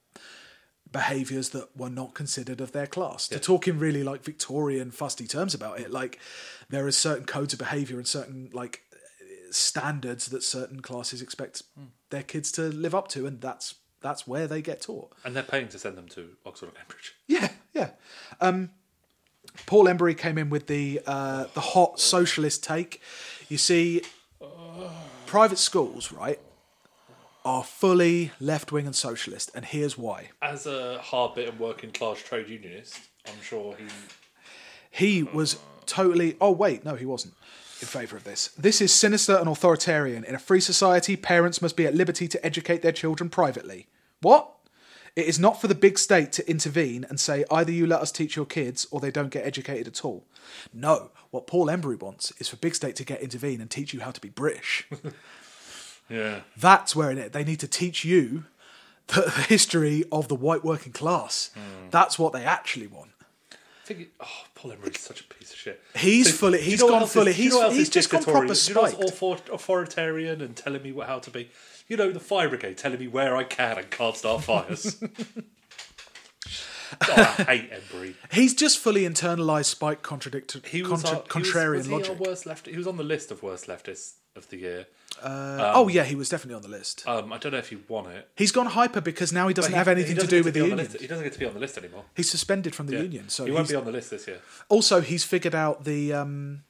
[0.91, 3.27] behaviors that were not considered of their class.
[3.29, 6.21] To talk in really like Victorian fusty terms about it, like
[6.69, 8.84] there are certain codes of behavior and certain like
[9.55, 11.63] standards that certain classes expect
[12.11, 15.13] their kids to live up to, and that's that's where they get taught.
[15.25, 17.15] And they're paying to send them to Oxford or Cambridge.
[17.27, 17.91] Yeah, yeah.
[18.41, 18.71] Um,
[19.67, 23.01] Paul Embery came in with the uh, the hot socialist take.
[23.49, 24.03] You see,
[25.27, 26.41] private schools, right,
[27.45, 30.31] are fully left wing and socialist, and here's why.
[30.43, 33.85] As a hard bitten working class trade unionist, I'm sure he.
[34.91, 36.37] He was totally.
[36.41, 37.35] Oh wait, no, he wasn't
[37.81, 38.49] in favour of this.
[38.59, 40.25] This is sinister and authoritarian.
[40.25, 43.87] In a free society, parents must be at liberty to educate their children privately.
[44.21, 44.51] What?
[45.17, 48.11] It is not for the big state to intervene and say either you let us
[48.11, 50.25] teach your kids or they don't get educated at all.
[50.73, 54.01] No, what Paul Embery wants is for big state to get intervene and teach you
[54.01, 54.89] how to be British.
[56.09, 56.41] Yeah.
[56.57, 58.45] That's where it, they need to teach you
[59.09, 61.51] the, the history of the white working class.
[61.55, 61.89] Hmm.
[61.91, 63.11] That's what they actually want.
[63.91, 65.83] It, oh, Paul is such a piece of shit.
[65.97, 67.65] He's So, fully- do you he's know gone else is- fully- you know he's- what
[67.65, 70.93] else he's is just gone proper Do you know what's author- authoritarian and telling me
[70.93, 71.51] what, how to be?
[71.89, 74.97] You know, the fire brigade telling me where I can and can't start fires.
[77.03, 78.15] oh, I hate Embery.
[78.33, 81.93] He's just fully internalized spike contradictory, He was, contra- our- he was- contrarian was he
[81.93, 82.11] logic.
[82.11, 82.67] our worst left.
[82.67, 84.87] He was on the list of worst leftists of the year.
[85.23, 87.05] Uh, oh yeah, he was definitely on the list.
[87.07, 88.29] Um, I don't know if he won it.
[88.37, 90.55] He's gone hyper because now he doesn't have he anything to doesn't do get with
[90.55, 90.87] be the on union.
[90.89, 92.05] list- He doesn't get to be on the list anymore.
[92.17, 94.41] He's suspended from the union, so he won't he's, be on the list this year.
[94.69, 96.65] also he's figured out the um,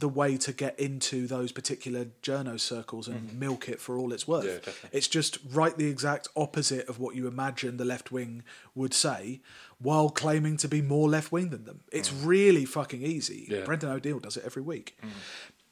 [0.00, 4.26] the way to get into those particular journo circles and milk it for all it's
[4.26, 4.44] worth.
[4.44, 4.70] Mm-hmm.
[4.84, 8.42] Yeah, it's just right the exact opposite of what you imagine the left wing
[8.74, 9.40] would say,
[9.78, 11.80] while claiming to be more left wing than them.
[11.92, 13.46] It's really fucking easy.
[13.46, 13.50] Mm.
[13.50, 13.58] Yeah.
[13.58, 13.64] Mm.
[13.66, 14.98] Brendan O'Neill does it every week.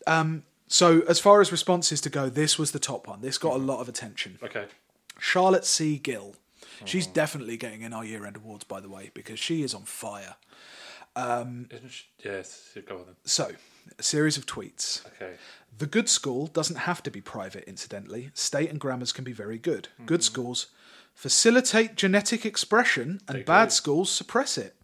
[0.06, 3.20] Um, so as far as responses to go, this was the top one.
[3.22, 4.38] This got a lot of attention.
[4.42, 4.66] Okay.
[5.18, 5.98] Charlotte C.
[5.98, 6.36] Gill.
[6.84, 7.10] She's Oh.
[7.12, 10.36] definitely getting in our year end awards, by the way, because she is on fire.
[11.16, 13.16] Isn't she, yes, go on then.
[13.24, 13.50] So,
[13.98, 15.06] a series of tweets.
[15.06, 15.34] Okay.
[15.76, 18.30] The good school doesn't have to be private, incidentally.
[18.34, 19.88] State and grammars can be very good.
[20.06, 20.32] Good mm-hmm.
[20.32, 20.66] schools
[21.14, 23.70] facilitate genetic expression, and They bad do.
[23.70, 24.76] schools suppress it.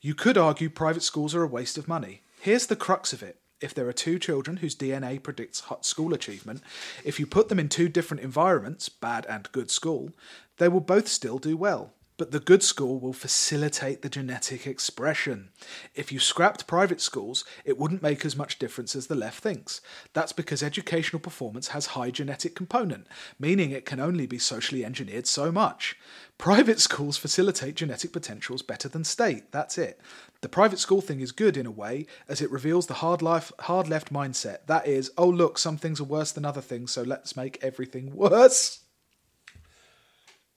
[0.00, 2.22] You could argue private schools are a waste of money.
[2.40, 3.38] Here's the crux of it.
[3.60, 6.62] If there are two children whose DNA predicts hot school achievement,
[7.04, 10.10] if you put them in two different environments, bad and good school,
[10.58, 11.92] they will both still do well.
[12.18, 15.48] But the good school will facilitate the genetic expression.
[15.94, 19.80] If you scrapped private schools, it wouldn't make as much difference as the left thinks.
[20.12, 23.06] That's because educational performance has high genetic component,
[23.38, 25.96] meaning it can only be socially engineered so much.
[26.36, 29.50] Private schools facilitate genetic potentials better than state.
[29.50, 29.98] That's it.
[30.42, 33.52] The private school thing is good in a way, as it reveals the hard life,
[33.60, 34.66] hard left mindset.
[34.66, 38.12] That is, oh look, some things are worse than other things, so let's make everything
[38.14, 38.80] worse.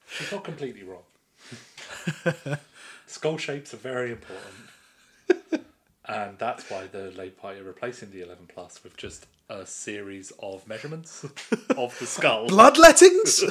[0.07, 1.03] She's not completely wrong.
[3.07, 5.65] Skull shapes are very important.
[6.05, 10.31] and that's why the Labour Party are replacing the 11 plus with just a series
[10.39, 11.23] of measurements
[11.77, 12.47] of the skull.
[12.49, 13.43] Bloodlettings.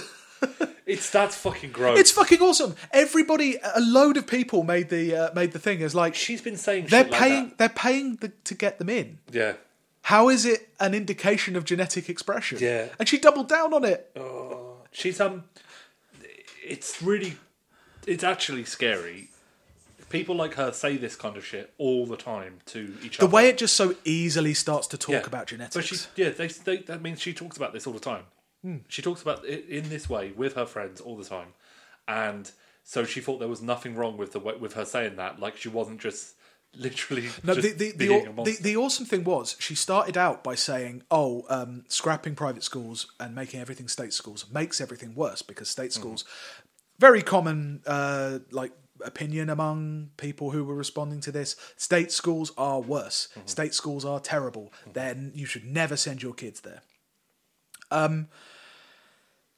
[0.86, 1.98] It's that's fucking gross.
[1.98, 2.76] it's fucking awesome.
[2.92, 6.58] Everybody, a load of people made the uh, made the thing as like She's been
[6.58, 7.56] saying they're like paying that.
[7.58, 9.16] they're paying the, to get them in.
[9.32, 9.54] Yeah.
[10.02, 12.58] How is it an indication of genetic expression?
[12.60, 12.88] Yeah.
[12.98, 14.14] and she doubled down on it.
[14.92, 15.44] She's um
[16.62, 17.36] it's really
[18.06, 19.28] it's actually scary.
[20.10, 23.20] People like her say this kind of shit all the time to each other.
[23.20, 23.34] The other.
[23.34, 25.26] way it just so easily starts to talk Yeah.
[25.26, 25.74] about genetics.
[25.74, 28.24] But she, yeah, they, they, that means she talks about this all the time.
[28.62, 28.76] Hmm.
[28.88, 31.48] She talks about it in this way with her friends all the time,
[32.06, 32.50] and
[32.84, 35.40] so she thought there was nothing wrong with the way, with her saying that.
[35.40, 36.34] Like she wasn't just
[36.76, 38.62] literally No, just the the, being a the, the monster.
[38.62, 43.34] the awesome thing was she started out by saying, "Oh, um, scrapping private schools and
[43.34, 46.00] making everything state schools makes everything worse because state Mm-hmm.
[46.00, 46.24] schools,
[46.98, 48.72] very common uh, like
[49.04, 51.56] opinion among people who were responding to this.
[51.76, 53.28] State schools are worse.
[53.36, 53.46] Mm-hmm.
[53.46, 54.72] State schools are terrible.
[54.92, 56.82] Then you should never send your kids there."
[57.90, 58.28] Um,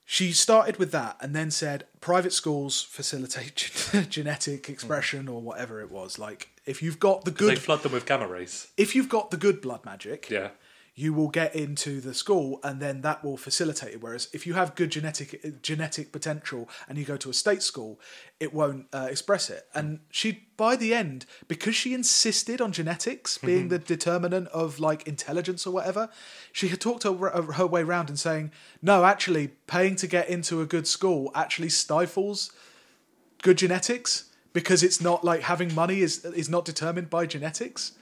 [0.08, 3.56] she started with that and then said private schools facilitate
[3.92, 6.18] gen- genetic expression or whatever it was.
[6.18, 8.68] Like if you've got the good they flood them with gamma rays.
[8.76, 10.50] if you've got the good blood magic, Yeah,
[10.98, 14.02] you will get into the school, and then that will facilitate it.
[14.02, 18.00] Whereas if you have good genetic genetic potential and you go to a state school,
[18.40, 19.66] it won't uh, express it.
[19.74, 25.06] And she, by the end, because she insisted on genetics being the determinant of like
[25.06, 26.08] intelligence or whatever,
[26.50, 30.62] she had talked her, her way around and saying, no, actually, paying to get into
[30.62, 32.52] a good school actually stifles
[33.42, 37.92] good genetics because it's not like having money is is not determined by genetics.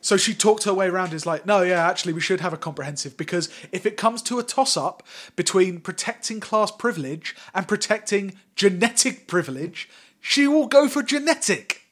[0.00, 1.12] So she talked her way around.
[1.12, 4.38] Is like, no, yeah, actually, we should have a comprehensive because if it comes to
[4.38, 5.02] a toss up
[5.36, 9.88] between protecting class privilege and protecting genetic privilege,
[10.20, 11.82] she will go for genetic.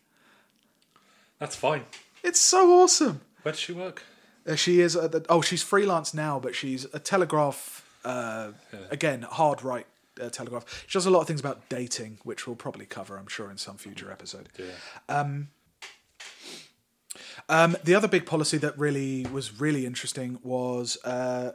[1.39, 1.85] That's fine.
[2.23, 3.21] It's so awesome.
[3.43, 4.03] Where does she work?
[4.47, 4.95] Uh, she is.
[4.95, 7.85] The, oh, she's freelance now, but she's a Telegraph.
[8.05, 8.53] Uh,
[8.91, 9.87] Again, hard right
[10.21, 10.85] uh, Telegraph.
[10.87, 13.59] She does a lot of things about dating, which we'll probably cover, I'm sure, in
[13.59, 14.49] some future episode.
[14.59, 14.67] Yeah.
[15.09, 15.49] Um,
[17.49, 21.53] the other big policy that really was really interesting was uh,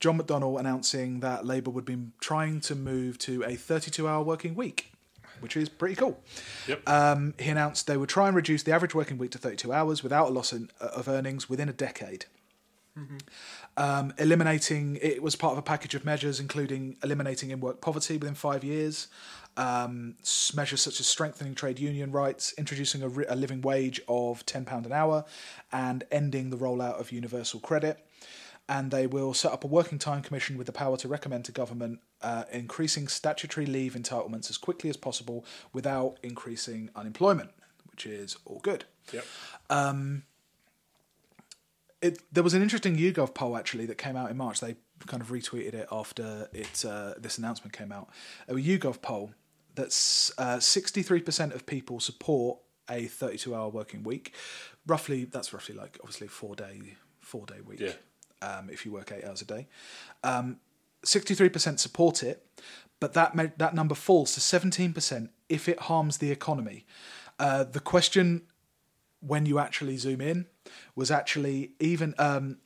[0.00, 4.92] John McDonnell announcing that Labour would be trying to move to a 32-hour working week,
[5.40, 6.20] which is pretty cool.
[6.66, 6.88] Yep.
[6.88, 10.02] Um, he announced they would try and reduce the average working week to 32 hours
[10.02, 12.26] without a loss in, uh, of earnings within a decade.
[13.76, 18.16] Um, eliminating it was part of a package of measures, including eliminating in work poverty
[18.16, 19.06] within five years,
[19.58, 20.14] um,
[20.54, 24.86] measures such as strengthening trade union rights, introducing a, ri- a living wage of £10
[24.86, 25.24] an hour,
[25.70, 28.06] and ending the rollout of universal credit.
[28.70, 31.52] And they will set up a working time commission with the power to recommend to
[31.52, 37.50] government uh, increasing statutory leave entitlements as quickly as possible without increasing unemployment,
[37.90, 39.24] which is all good Yep.
[42.00, 44.60] it there was an interesting YouGov poll actually that came out in March.
[44.60, 48.08] They kind of retweeted it after it uh, this announcement came out.
[48.48, 49.32] A YouGov poll
[49.78, 50.32] that's
[50.64, 52.58] sixty three percent of people support
[52.90, 54.34] a thirty two hour working week.
[54.86, 57.80] Roughly, that's roughly like obviously four day four day week.
[57.80, 57.92] Yeah.
[58.40, 59.68] Um, if you work eight hours a day,
[61.04, 62.46] sixty three percent support it,
[63.00, 66.84] but that that number falls to seventeen percent if it harms the economy.
[67.38, 68.42] Uh, the question
[69.20, 70.46] when you actually zoom in
[70.94, 72.58] was actually even um,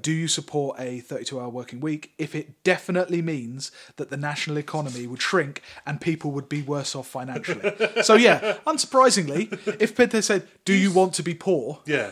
[0.00, 4.56] do you support a 32 hour working week if it definitely means that the national
[4.56, 7.72] economy would shrink and people would be worse off financially
[8.02, 12.10] so yeah unsurprisingly if they said do you want to be poor Yeah.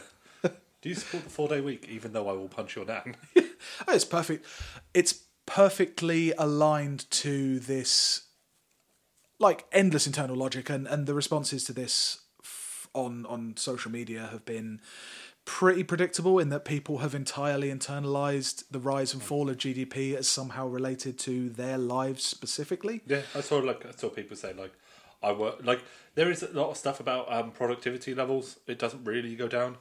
[0.83, 3.14] Do you support the four day week, even though I will punch your nan?
[3.87, 4.45] Oh, it's perfect.
[4.93, 5.14] It's
[5.47, 8.23] perfectly aligned to this,
[9.39, 14.29] like endless internal logic, and and the responses to this f- on on social media
[14.33, 14.81] have been
[15.45, 20.28] pretty predictable in that people have entirely internalized the rise and fall of GDP as
[20.28, 23.01] somehow related to their lives specifically.
[23.07, 24.72] yeah, I saw like I saw people say like
[25.22, 25.82] I work like
[26.14, 28.59] there is a lot of stuff about um, productivity levels.
[28.66, 29.76] It doesn't really go down.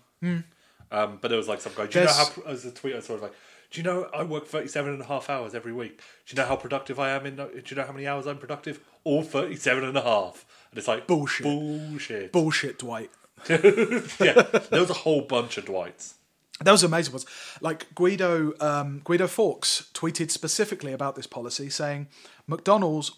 [0.92, 1.86] Um, but there was like some guy.
[1.88, 2.42] Do you know There's- how?
[2.52, 3.34] As a tweet, I saw like.
[3.72, 6.02] Do you know I work 37 and a half hours every week?
[6.26, 7.38] Do you know how productive I am in?
[7.38, 8.82] Do you know how many hours I'm productive?
[9.06, 10.46] All 37 and a half.
[10.72, 11.46] And it's like Bullshit.
[11.46, 12.34] Bullshit.
[12.34, 13.10] Bullshit, Dwight.
[13.50, 16.16] yeah, there was a whole bunch of Dwights.
[16.64, 17.14] That was amazing.
[17.14, 17.26] Was
[17.60, 22.08] like Guido um, Guido Fawkes tweeted specifically about this policy, saying
[22.46, 23.12] McDonald's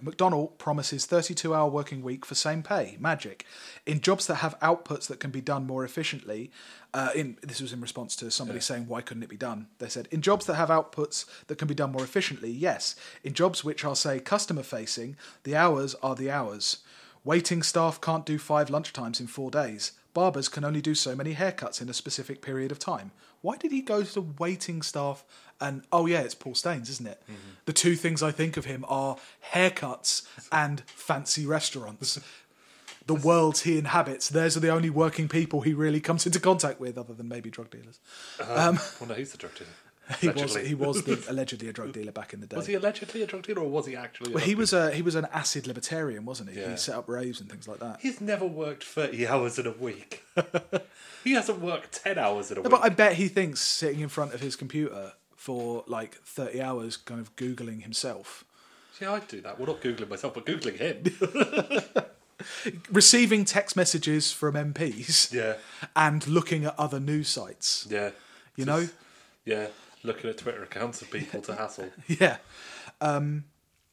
[0.00, 2.96] McDonald promises 32 hour working week for same pay.
[3.00, 3.46] Magic
[3.86, 6.50] in jobs that have outputs that can be done more efficiently.
[6.92, 9.68] Uh, in this was in response to somebody saying why couldn't it be done?
[9.78, 12.50] They said in jobs that have outputs that can be done more efficiently.
[12.50, 16.78] Yes, in jobs which are say customer facing, the hours are the hours.
[17.24, 19.92] Waiting staff can't do five lunchtimes in four days.
[20.12, 23.10] Barbers can only do so many haircuts in a specific period of time.
[23.40, 25.24] Why did he go to the waiting staff
[25.60, 27.22] and oh yeah, it's Paul Staines, isn't it?
[27.64, 29.16] The two things I think of him are
[29.52, 32.20] haircuts and fancy restaurants.
[33.06, 36.80] the worlds he inhabits, those are the only working people he really comes into contact
[36.80, 38.00] with, other than maybe drug dealers.
[38.40, 39.70] Um, well, no, he's the drug dealer.
[40.20, 40.68] He was Allegedly.
[40.68, 42.56] he was the, allegedly a drug dealer back in the day.
[42.56, 44.32] Was he allegedly a drug dealer, or was he actually?
[44.32, 46.60] A Well, he was a he was an acid libertarian, wasn't he?
[46.60, 46.72] Yeah.
[46.72, 48.00] He set up raves and things like that.
[48.02, 50.22] He's never worked 30 hours in a week.
[51.24, 52.70] he hasn't worked 10 hours in a No, week.
[52.72, 56.96] but I bet he thinks sitting in front of his computer for like 30 hours
[56.98, 58.44] kind of Googling himself.
[59.00, 59.58] Yeah, I'd do that.
[59.58, 61.04] Well, not Googling myself, but Googling him.
[62.90, 65.54] Receiving text messages from MPs yeah,
[65.96, 67.86] and looking at other news sites.
[67.90, 68.10] yeah.
[68.56, 68.88] You know?
[69.44, 69.66] Yeah,
[70.04, 71.90] looking at Twitter accounts of people to hassle.
[72.06, 72.36] Yeah.
[73.00, 73.44] Um,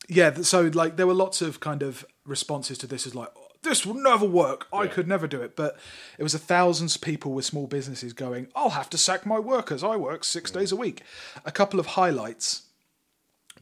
[0.08, 3.30] yeah, so like there were lots of kind of responses to this as like,
[3.64, 4.68] this will never work.
[4.74, 4.90] I Yeah.
[4.90, 5.56] could never do it.
[5.56, 5.78] But
[6.18, 9.40] it was a thousands of people with small businesses going, I'll have to sack my
[9.40, 9.84] workers.
[9.84, 11.04] I work six days a week.
[11.46, 12.64] A couple of highlights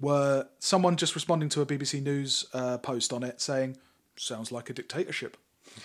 [0.01, 3.77] were someone just responding to a BBC News uh, post on it saying,
[4.15, 5.35] sounds like a dictatorship.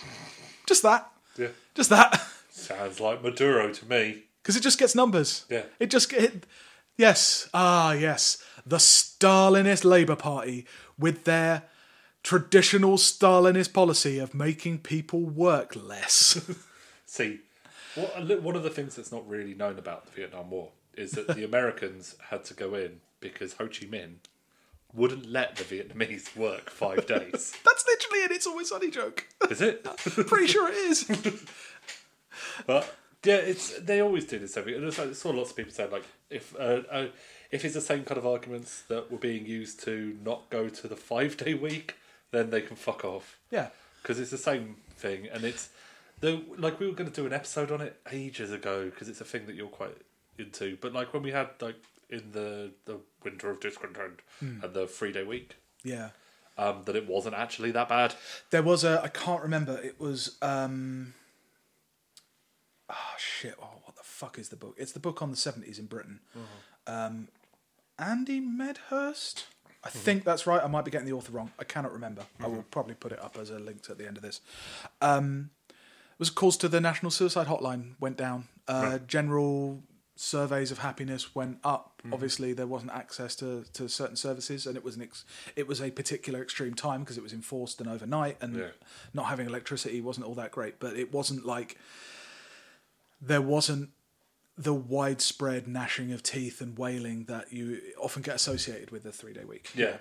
[0.67, 1.11] just that.
[1.37, 1.49] Yeah.
[1.75, 2.21] Just that.
[2.49, 4.23] Sounds like Maduro to me.
[4.45, 5.43] Because it just gets numbers.
[5.49, 5.63] Yeah.
[5.79, 6.45] It just it,
[6.97, 10.67] yes, ah yes, the Stalinist Labour Party
[10.99, 11.63] with their
[12.21, 16.47] traditional Stalinist policy of making people work less.
[17.07, 17.39] See,
[17.95, 21.29] what, one of the things that's not really known about the Vietnam War is that
[21.29, 24.17] the Americans had to go in because Ho Chi Minh
[24.93, 27.51] wouldn't let the Vietnamese work five days.
[27.65, 29.25] That's literally an "It's Always Sunny" joke.
[29.49, 29.83] Is it?
[30.27, 31.09] Pretty sure it is.
[32.67, 32.95] But
[33.25, 34.75] Yeah, it's they always do this every.
[34.75, 37.07] And it's like, I saw lots of people saying like if uh, uh,
[37.51, 40.87] if it's the same kind of arguments that were being used to not go to
[40.87, 41.95] the five day week,
[42.31, 43.69] then they can fuck off Yeah.
[44.01, 45.69] because it's the same thing, and it's
[46.21, 49.21] though like we were going to do an episode on it ages ago because it's
[49.21, 49.97] a thing that you're quite
[50.37, 50.77] into.
[50.81, 51.75] But like when we had like
[52.09, 56.09] in the the winter of discontent and the three day week, Yeah.
[56.57, 58.15] um, that it wasn't actually that bad.
[58.51, 59.79] There was a I can't remember.
[59.81, 61.13] It was um
[62.89, 63.55] oh shit.
[63.61, 64.75] Oh, what the fuck is the book?
[64.77, 66.19] It's the book on the seventies in Britain.
[66.87, 67.27] Um,
[67.97, 69.45] Andy Medhurst.
[69.83, 70.63] I think that's right.
[70.63, 71.51] I might be getting the author wrong.
[71.59, 72.23] I cannot remember.
[72.39, 74.41] I will probably put it up as a link at the end of this.
[74.99, 75.75] Um, it
[76.19, 78.47] was calls to the National Suicide Hotline went down.
[78.67, 79.83] Uh, General
[80.15, 82.01] surveys of happiness went up.
[82.11, 85.25] Obviously, there wasn't access to, to certain services, and it was an ex-
[85.55, 88.67] it was a particular extreme time because it was enforced and overnight, and Yeah.
[89.13, 90.79] not having electricity wasn't all that great.
[90.79, 91.77] But it wasn't like
[93.21, 93.89] there wasn't
[94.57, 99.33] the widespread gnashing of teeth and wailing that you often get associated with the three
[99.33, 99.69] day week.
[99.75, 99.97] Yeah,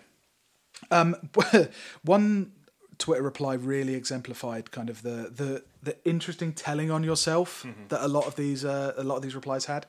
[0.91, 1.17] Um,
[2.05, 2.53] one
[2.99, 8.09] Twitter reply really exemplified kind of the the the interesting telling on yourself that a
[8.09, 9.87] lot of these uh, a lot of these replies had.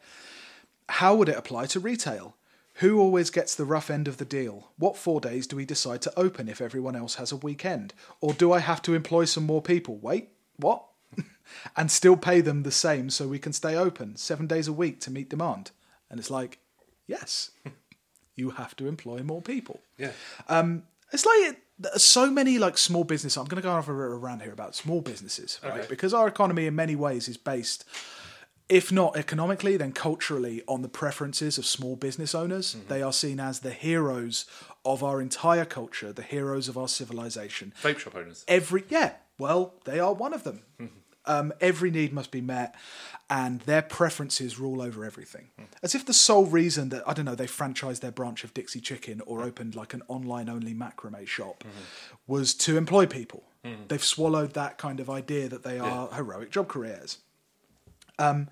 [0.90, 2.36] How would it apply to retail?
[2.80, 4.72] Who always gets the rough end of the deal?
[4.78, 7.94] What four days do we decide to open if everyone else has a weekend?
[8.20, 9.98] Or do I have to employ some more people?
[9.98, 10.84] Wait, what?
[11.78, 15.00] and still pay them the same so we can stay open seven days a week
[15.02, 15.72] to meet demand?
[16.10, 16.60] And it's like,
[17.08, 17.52] yes,
[18.36, 19.80] you have to employ more people.
[19.98, 20.12] yeah,
[20.48, 21.62] um, It's like
[21.96, 23.38] so many like small business.
[23.38, 25.80] I'm going to go off a around here about small businesses, right?
[25.80, 25.88] Okay.
[25.90, 27.84] Because our economy, in many ways, is based,
[28.70, 32.76] if not economically, then culturally, on the preferences of small business owners.
[32.76, 32.88] Mm-hmm.
[32.88, 34.46] They are seen as the heroes
[34.84, 37.74] of our entire culture, the heroes of our civilization.
[37.82, 38.46] vape shop owners.
[38.48, 40.62] Every yeah, well, they are one of them.
[41.28, 42.76] Um, every need must be met,
[43.32, 45.50] and their preferences rule over everything.
[45.82, 48.80] As if the sole reason that I don't know they franchised their branch of Dixie
[48.80, 51.64] Chicken or opened like an online-only macrame shop
[52.28, 53.42] was to employ people.
[53.88, 57.18] They've swallowed that kind of idea that they are heroic job careers.
[58.20, 58.48] Um,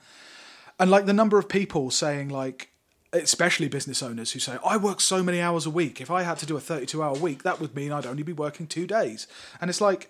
[0.80, 2.70] and like the number of people saying like
[3.12, 6.36] especially business owners who say i work so many hours a week if i had
[6.40, 9.28] to do a 32 hour week that would mean i'd only be working two days
[9.62, 10.10] and it's like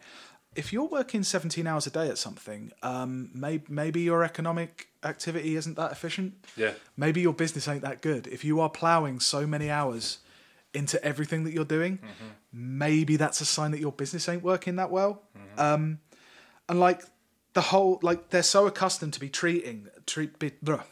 [0.55, 5.55] if you're working 17 hours a day at something um, maybe, maybe your economic activity
[5.55, 6.73] isn't that efficient Yeah.
[6.97, 10.19] maybe your business ain't that good if you are plowing so many hours
[10.73, 11.99] into everything that you're doing
[12.51, 15.21] maybe that's a sign that your business ain't working that well
[15.57, 15.99] um,
[16.69, 17.01] and like
[17.53, 20.83] the whole like they're so accustomed to be treating treat be, bruh.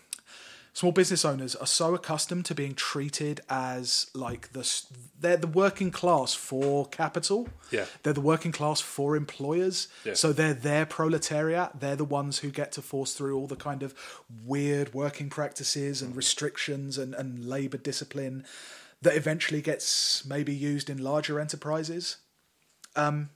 [0.73, 4.83] Small business owners are so accustomed to being treated as like the
[5.19, 7.49] they're the working class for capital.
[7.71, 7.85] Yeah.
[8.03, 9.87] they're the working class for employers.
[10.05, 10.13] Yeah.
[10.13, 11.79] so they're their proletariat.
[11.79, 13.93] They're the ones who get to force through all the kind of
[14.45, 18.45] weird working practices and restrictions and, and labor discipline
[19.01, 22.17] that eventually gets maybe used in larger enterprises.
[22.95, 23.29] Um,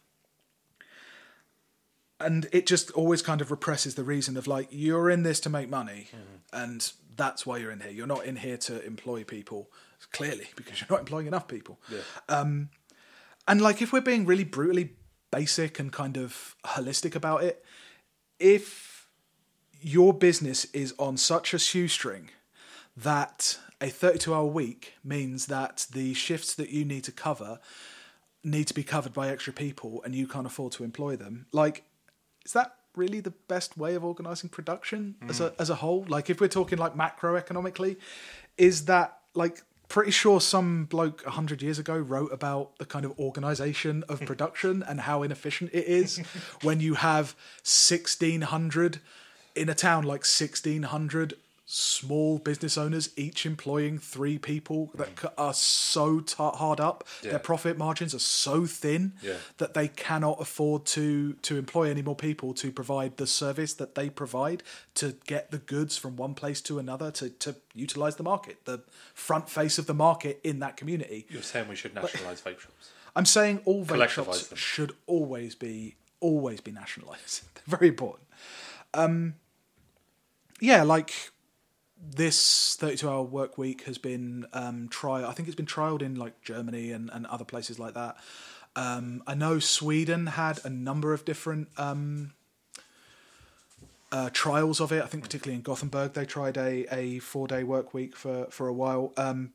[2.19, 5.49] and it just always kind of represses the reason of like you're in this to
[5.49, 6.07] make money
[6.53, 7.91] and that's why you're in here.
[7.91, 9.69] You're not in here to employ people
[10.11, 11.79] clearly because you're not employing enough people.
[12.29, 12.69] Um,
[13.47, 14.93] and like if we're being really brutally
[15.31, 17.63] basic and kind of holistic about it
[18.39, 19.07] if
[19.81, 22.29] your business is on such a shoestring
[22.95, 27.59] that a 32 hour week means that the shifts that you need to cover
[28.43, 31.83] need to be covered by extra people and you can't afford to employ them like
[32.45, 35.45] is that really the best way of organizing production as mm.
[35.45, 37.97] a as a whole like if we're talking like macroeconomically
[38.57, 43.17] is that like pretty sure some bloke 100 years ago wrote about the kind of
[43.19, 46.17] organization of production and how inefficient it is
[46.61, 48.99] when you have 1600
[49.55, 51.35] in a town like 1600
[51.77, 57.31] small business owners each employing three people that are so t- hard up Yeah.
[57.31, 59.33] their profit margins are so thin Yeah.
[59.57, 63.93] that they cannot afford to to employ any more people to provide the service that
[63.95, 64.63] they provide
[64.95, 68.79] to get the goods from one place to another to to utilize the market the
[69.13, 72.91] front face of the market in that community You're saying we should nationalise vape shops.
[73.17, 74.57] i'm saying all vape shops them.
[74.57, 78.27] should always be always be nationalized They're very important
[78.93, 79.35] um
[80.61, 81.11] yeah like
[82.11, 86.15] this 32 hour work week has been um trial i think it's been trialed in
[86.15, 88.17] like germany and, and other places like that
[88.75, 92.33] um i know sweden had a number of different um
[94.11, 95.03] uh, trials of it.
[95.03, 98.67] I think particularly in Gothenburg, they tried a, a four day work week for, for
[98.67, 99.11] a while.
[99.17, 99.51] Um,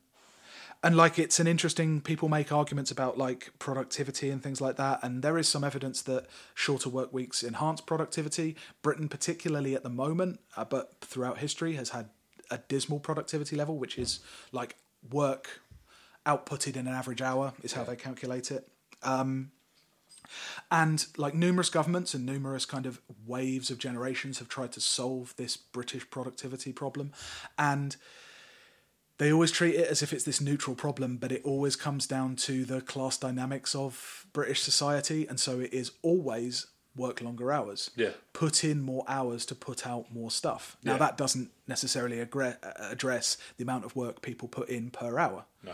[0.83, 4.99] and like it's an interesting people make arguments about like productivity and things like that
[5.03, 9.89] and there is some evidence that shorter work weeks enhance productivity britain particularly at the
[9.89, 12.09] moment uh, but throughout history has had
[12.51, 14.19] a dismal productivity level which is
[14.51, 14.75] like
[15.11, 15.61] work
[16.25, 18.67] outputted in an average hour is how they calculate it.
[19.01, 19.51] Um,
[20.69, 25.33] and like numerous governments and numerous kind of waves of generations have tried to solve
[25.35, 27.11] this british productivity problem.
[27.57, 27.95] And
[29.21, 32.35] they always treat it as if it's this neutral problem, but it always comes down
[32.37, 36.65] to the class dynamics of British society, and so it is always
[36.95, 37.89] work longer hours.
[37.95, 38.11] Yeah.
[38.33, 40.75] Put in more hours to put out more stuff.
[40.83, 40.97] Now Yeah.
[40.99, 45.45] that doesn't necessarily aggre- uh, address the amount of work people put in per hour.
[45.63, 45.73] No.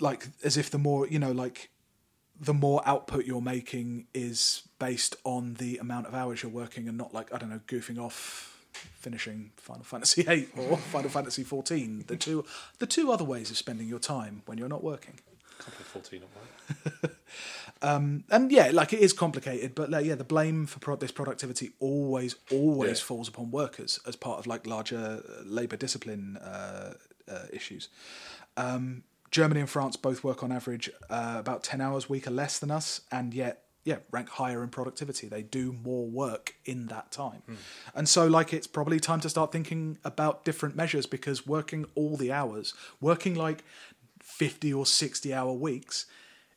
[0.00, 1.70] Like as if the more you know, like
[2.38, 6.98] the more output you're making is based on the amount of hours you're working, and
[6.98, 8.50] not like I don't know, goofing off.
[8.98, 12.44] Finishing Final Fantasy VIII or Final Fantasy XIV, the two
[12.80, 15.20] the two other ways of spending your time when you're not working.
[15.72, 16.28] 14 on
[17.82, 18.24] mine.
[18.30, 21.72] and yeah, like it is complicated, but like, yeah, the blame for pro- this productivity
[21.80, 23.04] always, always Yeah.
[23.04, 26.94] falls upon workers as part of like larger uh, labor discipline uh,
[27.30, 27.88] uh, issues.
[28.56, 32.30] Um, Germany and France both work on average uh, about ten hours a week or
[32.30, 35.26] less than us, and yet yeah, rank higher in productivity.
[35.28, 37.42] They do more work in that time,
[37.94, 42.16] and so like it's probably time to start thinking about different measures because working all
[42.16, 43.64] the hours, working like
[44.24, 46.06] fifty or sixty hour weeks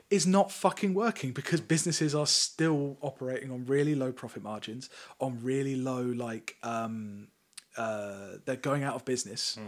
[0.09, 4.89] is not fucking working because businesses are still operating on really low profit margins,
[5.19, 7.27] on really low like um,
[7.75, 9.59] uh, they're going out of business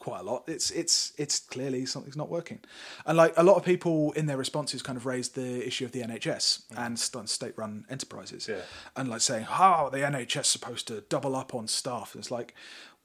[0.00, 0.42] quite a lot.
[0.48, 2.58] It's it's it's clearly something's not working,
[3.06, 5.92] and like a lot of people in their responses kind of raised the issue of
[5.92, 8.62] the NHS and st- state-run enterprises, Yeah.
[8.96, 12.52] and like saying, "How the NHS supposed to double up on staff?" And it's like,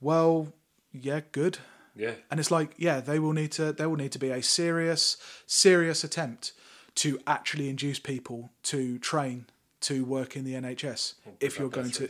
[0.01, 0.53] well,
[0.91, 1.59] yeah, good.
[1.98, 2.14] Yeah.
[2.30, 5.18] And it's like, yeah, they will need to there will need to be a serious,
[5.45, 6.54] serious attempt
[6.95, 9.45] to actually induce people to train
[9.82, 12.10] to work in the NHS if you're going to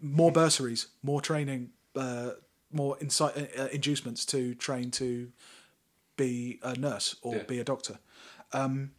[0.00, 2.30] more bursaries, more training, uh,
[2.72, 5.32] more uh, uh, inducements to train to
[6.16, 7.42] be a nurse or Yeah.
[7.44, 7.98] be a doctor.
[8.52, 8.92] Um,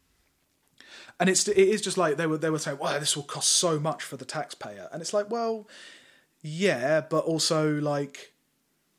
[1.19, 3.49] and it's it is just like they were they were saying, "Wow, this will cost
[3.49, 5.67] so much for the taxpayer," and it's like, well,
[6.41, 8.33] yeah, but also like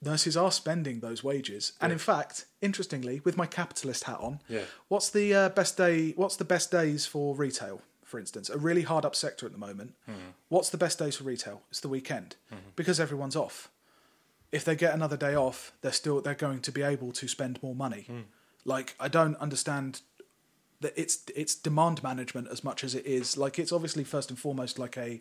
[0.02, 4.62] nurses are spending those wages, and in fact, interestingly, with my capitalist hat on, Yeah.
[4.88, 6.12] what's the uh, best day?
[6.12, 7.82] What's the best days for retail?
[8.04, 9.94] For instance, a really hard up sector at the moment.
[10.08, 10.30] Mm-hmm.
[10.48, 11.62] What's the best days for retail?
[11.70, 12.70] It's the weekend mm-hmm.
[12.74, 13.70] because everyone's off.
[14.50, 17.62] If they get another day off, they're still they're going to be able to spend
[17.62, 18.06] more money.
[18.10, 18.24] Mm.
[18.64, 20.00] Like I don't understand
[20.80, 24.38] that it's it's demand management as much as it is like it's obviously first and
[24.38, 25.20] foremost like a,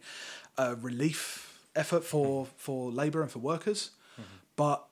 [0.57, 2.49] a relief effort for mm.
[2.57, 3.91] for labor and for workers,
[4.59, 4.85] but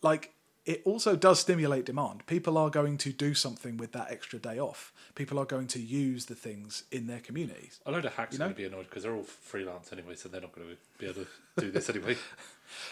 [0.00, 0.32] like
[0.64, 2.24] it also does stimulate demand.
[2.26, 4.94] People are going to do something with that extra day off.
[5.14, 7.80] People are going to use the things in their communities.
[7.84, 10.14] A load of hacks You are going to be annoyed because they're all freelance anyway,
[10.14, 11.26] so they're not going to be able to
[11.60, 12.16] do this anyway.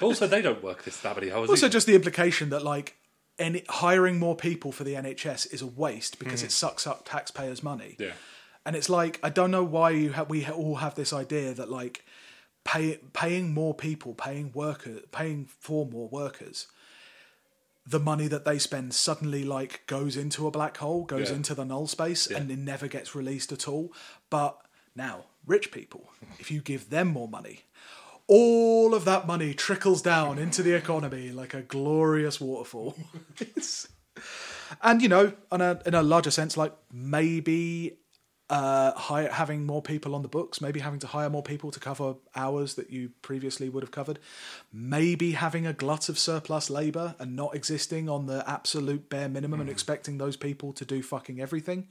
[0.02, 1.48] Also, they don't work this that many hours.
[1.48, 1.72] Also, either.
[1.72, 2.94] just the implication that like
[3.38, 6.50] any hiring more people for the NHS is a waste because it hmm.
[6.50, 7.96] sucks up taxpayers' money.
[7.98, 8.12] yeah,
[8.66, 11.54] And it's like I don't know why you ha- we ha- all have this idea
[11.54, 12.04] that like
[12.64, 16.66] pay paying more people, paying worker, paying for more workers,
[17.86, 21.36] the money that they spend suddenly like goes into a black hole, goes Yeah.
[21.36, 22.38] into the null space, Yeah.
[22.38, 23.92] and it never gets released at all.
[24.30, 24.56] But
[24.94, 27.62] now, rich people, if you give them more money.
[28.28, 32.96] All of that money trickles down into the economy like a glorious waterfall.
[34.80, 37.98] And you know, on a in a larger sense, like maybe
[38.52, 41.80] uh, hire, having more people on the books, maybe having to hire more people to
[41.80, 44.18] cover hours that you previously would have covered,
[44.70, 49.62] maybe having a glut of surplus labour and not existing on the absolute bare minimum
[49.62, 51.88] and expecting those people to do fucking everything.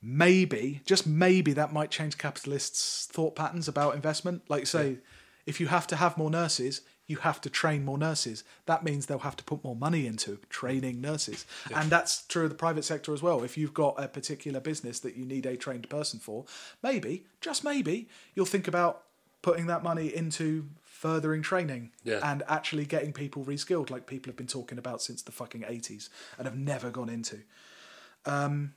[0.00, 4.44] Maybe, just maybe, that might change capitalists' thought patterns about investment.
[4.48, 5.00] Like, say,
[5.44, 6.80] if you have to have more nurses,
[7.10, 8.44] you have to train more nurses.
[8.66, 11.44] That means they'll have to put more money into training nurses.
[11.74, 13.42] And that's true of the private sector as well.
[13.42, 16.44] If you've got a particular business that you need a trained person for,
[16.82, 19.02] maybe, just maybe, you'll think about
[19.42, 22.20] putting that money into furthering training Yeah.
[22.22, 26.10] and actually getting people reskilled, like people have been talking about since the fucking 80s
[26.38, 27.40] and have never gone into.
[28.26, 28.74] Um,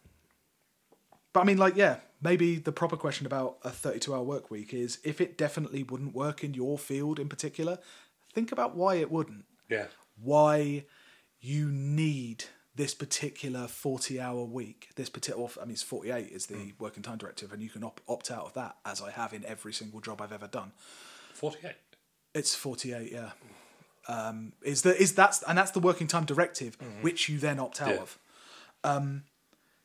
[1.34, 4.74] but I mean, like, yeah, maybe the proper question about a 32 hour work week
[4.74, 7.80] is if it definitely wouldn't work in your field in particular,
[8.34, 9.46] think about why it wouldn't.
[9.70, 9.86] yeah,
[10.22, 10.86] Why
[11.40, 14.90] you need this particular 40 hour week.
[14.96, 18.02] This particular, I mean, it's 48 is the working time directive, and you can op-
[18.08, 20.72] opt out of that, as I have in every single job I've ever done.
[21.34, 21.76] forty-eight.
[22.34, 23.32] It's 48, yeah.
[24.08, 27.82] Um, is that is that's and that's the working time directive, which you then opt
[27.82, 28.02] out Yeah.
[28.02, 28.20] of.
[28.84, 29.24] Um,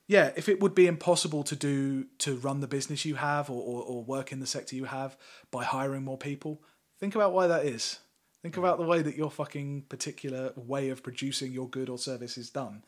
[0.08, 3.62] yeah, if it would be impossible to do to run the business you have or,
[3.62, 5.16] or, or work in the sector you have
[5.50, 6.62] by hiring more people,
[6.98, 7.98] think about why that is.
[8.42, 12.38] Think about the way that your fucking particular way of producing your good or service
[12.38, 12.84] is done,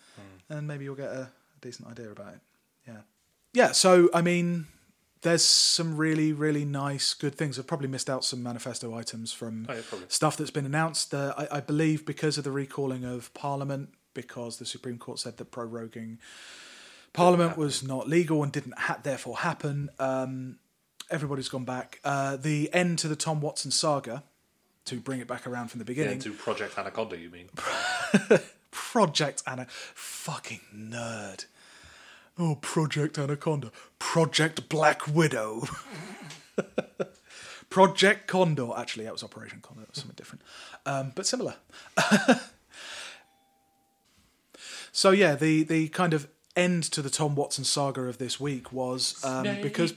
[0.49, 1.31] and maybe you'll get a, a
[1.61, 2.41] decent idea about it.
[2.87, 3.01] Yeah,
[3.53, 3.73] yeah.
[3.73, 4.67] So I mean,
[5.23, 7.59] there's some really really nice good things.
[7.59, 11.13] I've probably missed out some manifesto items from Oh, yeah, stuff that's been announced.
[11.13, 15.37] Uh, I, I believe because of the recalling of Parliament, because the Supreme Court said
[15.39, 16.19] that proroguing
[17.13, 19.91] Parliament was not legal and didn't ha- therefore happen.
[19.99, 20.59] Um,
[21.11, 21.99] everybody's gone back.
[22.05, 24.23] Uh, the end to the Tom Watson saga,
[24.87, 26.19] to bring it back around from the Yeah, beginning.
[26.21, 27.49] to Project Anaconda, you mean?
[28.71, 31.45] Project Anna, fucking nerd.
[32.39, 35.65] Oh, Project Anaconda, Project Black Widow,
[37.71, 38.71] Project Condor.
[38.77, 39.83] Actually, that was Operation Condor.
[39.83, 40.43] That was something different,
[40.87, 41.55] um, but similar.
[44.93, 48.73] so yeah, the the kind of end to the Tom Watson saga of this week
[48.73, 49.93] was um, because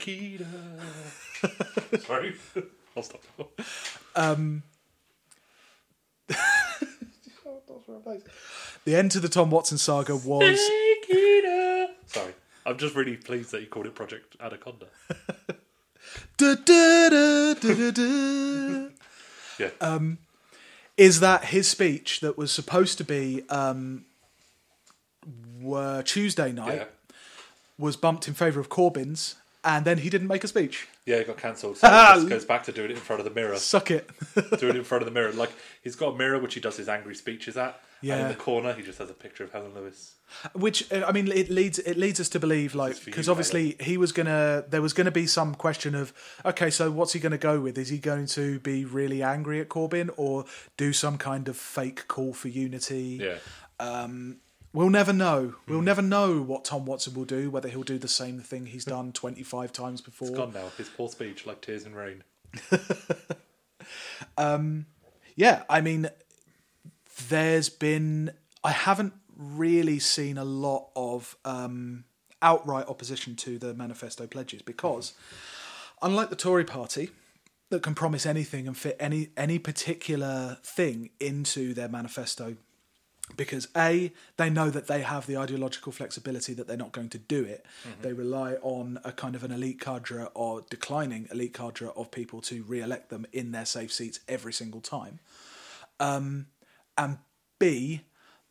[2.04, 2.34] Sorry,
[2.96, 3.22] I'll stop.
[8.84, 11.88] The end to the Tom Watson saga was Snake Eater.
[12.06, 12.34] Sorry,
[12.66, 14.86] I'm just really pleased that you called it Project Anaconda.
[16.36, 18.88] Da, da, da, da, da, da.
[19.58, 19.70] Yeah,
[20.96, 24.04] is that his speech that was supposed to be um,
[25.60, 26.84] were Tuesday night yeah,
[27.78, 29.34] was bumped in favour of Corbyn's,
[29.64, 30.86] and then he didn't make a speech.
[31.06, 31.18] yeah.
[31.18, 31.76] he got cancelled.
[31.78, 33.56] So he just goes back to doing it in front of the mirror.
[33.56, 34.08] Suck it.
[34.58, 35.32] do it in front of the mirror.
[35.32, 35.52] Like
[35.82, 37.80] he's got a mirror which he does his angry speeches at.
[38.00, 38.22] And Yeah.
[38.22, 40.16] in the corner, he just has a picture of Helen Lewis.
[40.52, 43.96] Which uh, I mean, it leads it leads us to believe like because obviously he
[43.96, 46.12] was gonna there was gonna be some question of
[46.44, 47.78] okay, so what's he gonna go with?
[47.78, 50.44] Is he going to be really angry at Corbyn or
[50.76, 53.20] do some kind of fake call for unity?
[53.22, 53.38] Yeah,
[54.74, 55.54] We'll never know.
[55.68, 55.84] We'll Hmm.
[55.84, 57.48] never know what Tom Watson will do.
[57.50, 60.28] Whether he'll do the same thing he's done twenty five times before.
[60.28, 60.68] It's gone now.
[60.76, 62.24] His poor speech, like tears in rain.
[65.36, 66.08] yeah, I mean,
[67.28, 68.32] there's been.
[68.62, 72.04] I haven't really seen a lot of um,
[72.42, 75.12] outright opposition to the manifesto pledges because,
[76.02, 77.10] unlike the Tory party,
[77.70, 82.56] that can promise anything and fit any any particular thing into their manifesto,
[83.36, 87.18] because a they know that they have the ideological flexibility that they're not going to
[87.18, 87.64] do it.
[88.02, 92.40] They rely on a kind of an elite cadre or declining elite cadre of people
[92.42, 95.20] to re-elect them in their safe seats every single time
[96.00, 96.46] um,
[96.98, 97.18] and
[97.58, 98.02] B,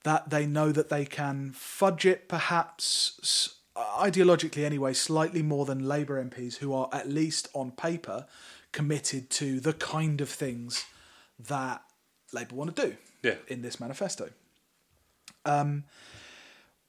[0.03, 6.23] that they know that they can fudge it perhaps ideologically anyway, slightly more than Labour
[6.23, 8.25] MPs who are at least on paper
[8.71, 10.85] committed to the kind of things
[11.39, 11.83] that
[12.31, 13.35] Labour want to do Yeah.
[13.47, 14.29] in this manifesto.
[15.45, 15.83] Um,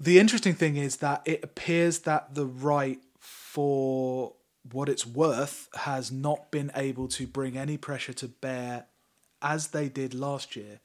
[0.01, 4.35] the interesting thing is that it appears that the right, for
[4.73, 8.87] what it's worth, has not been able to bring any pressure to bear,
[9.41, 10.81] as they did last year,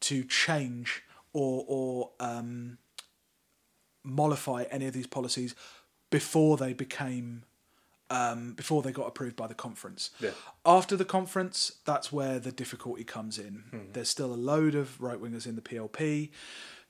[0.00, 1.02] to change
[1.32, 2.78] or or um,
[4.02, 5.54] mollify any of these policies
[6.10, 7.42] before they became
[8.10, 10.10] um, before they got approved by the conference.
[10.20, 10.30] Yeah.
[10.64, 13.64] After the conference, that's where the difficulty comes in.
[13.92, 16.30] There's still a load of right wingers in the PLP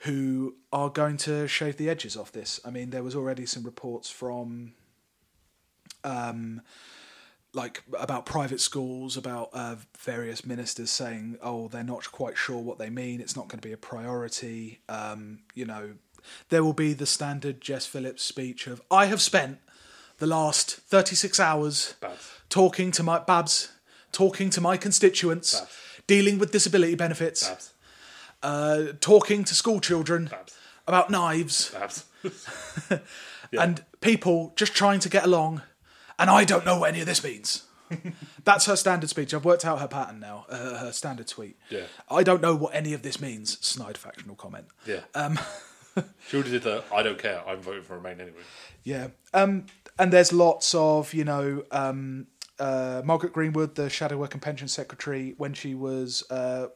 [0.00, 2.60] who are going to shave the edges off this.
[2.64, 4.72] I mean, there was already some reports from
[6.02, 6.60] um,
[7.52, 12.78] like about private schools, about uh, various ministers saying, "Oh, they're not quite sure what
[12.78, 13.20] they mean.
[13.20, 15.94] It's not going to be a priority." Um, you know,
[16.48, 19.58] there will be the standard Jess Phillips speech of, "I have spent
[20.18, 22.28] the last thirty-six hours Babs.
[22.48, 23.72] talking to my Babs,
[24.12, 25.72] talking to my constituents, Babs.
[26.06, 27.73] dealing with disability benefits, Babs.
[28.44, 30.56] Uh, talking to school children Babs.
[30.86, 32.04] about knives." Babs.
[33.52, 35.62] and people just trying to get along,
[36.18, 37.64] and I don't know what any of this means.
[38.44, 39.34] That's her standard speech.
[39.34, 41.58] I've worked out her pattern now, uh, her standard tweet.
[41.70, 41.84] Yeah.
[42.10, 43.58] I don't know what any of this means.
[43.66, 44.66] Snide factional comment.
[44.86, 45.00] yeah.
[45.14, 45.38] Um.
[46.28, 46.82] she already did the.
[46.92, 47.42] I don't care.
[47.46, 48.40] I'm voting for Remain anyway.
[48.82, 49.08] Yeah.
[49.32, 49.66] Um,
[49.98, 52.26] and there's lots of, you know, um,
[52.58, 56.66] uh, Margaret Greenwood, the Shadow Work and Pension Secretary, when she was uh,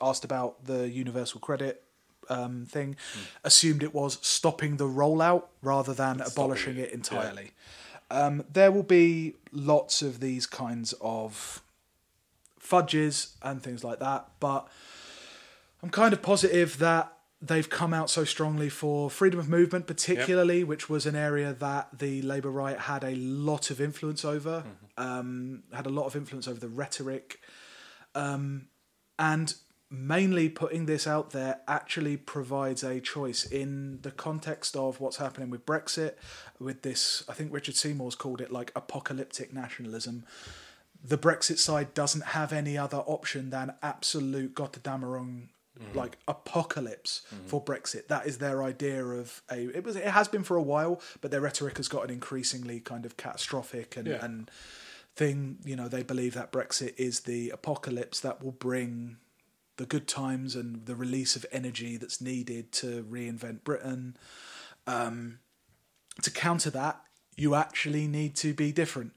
[0.00, 1.82] asked about the universal credit
[2.28, 2.96] um, thing,
[3.44, 7.52] assumed it was stopping the rollout rather than abolishing it, it entirely.
[8.10, 11.62] Um, there will be lots of these kinds of
[12.58, 14.68] fudges and things like that, but
[15.82, 20.64] I'm kind of positive that they've come out so strongly for freedom of movement, particularly,
[20.64, 24.64] which was an area that the Labour right had a lot of influence over,
[24.96, 27.40] um, had a lot of influence over the rhetoric.
[28.14, 28.66] Um,
[29.18, 29.54] and
[29.90, 35.48] mainly putting this out there actually provides a choice in the context of what's happening
[35.48, 36.14] with Brexit,
[36.58, 40.24] with this, I think Richard Seymour's called it like apocalyptic nationalism.
[41.02, 45.48] The Brexit side doesn't have any other option than absolute Gotterdammerung,
[45.80, 45.96] mm-hmm.
[45.96, 47.46] like apocalypse mm-hmm.
[47.46, 48.08] for Brexit.
[48.08, 49.68] That is their idea of a.
[49.76, 49.96] It was.
[49.96, 53.96] It has been for a while, but their rhetoric has gotten increasingly kind of catastrophic
[53.96, 54.24] and Yeah.
[54.24, 54.50] and
[55.14, 55.58] thing.
[55.64, 59.18] You know, they believe that Brexit is the apocalypse that will bring
[59.78, 64.16] the good times and the release of energy that's needed to reinvent Britain.
[64.86, 65.38] Um,
[66.22, 67.00] to counter that,
[67.36, 69.12] you actually need to be different.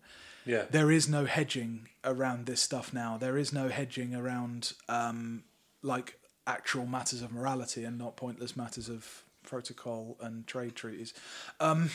[0.45, 0.65] Yeah.
[0.69, 3.17] There is no hedging around this stuff now.
[3.17, 5.43] There is no hedging around um,
[5.81, 11.13] like actual matters of morality and not pointless matters of protocol and trade treaties.
[11.59, 11.89] Um,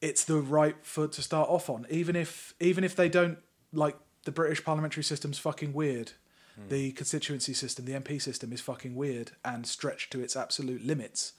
[0.00, 3.38] it's the right foot to start off on, even if even if they don't
[3.72, 6.12] like the British parliamentary system's fucking weird.
[6.68, 11.32] The constituency system, the MP system, is fucking weird and stretched to its absolute limits.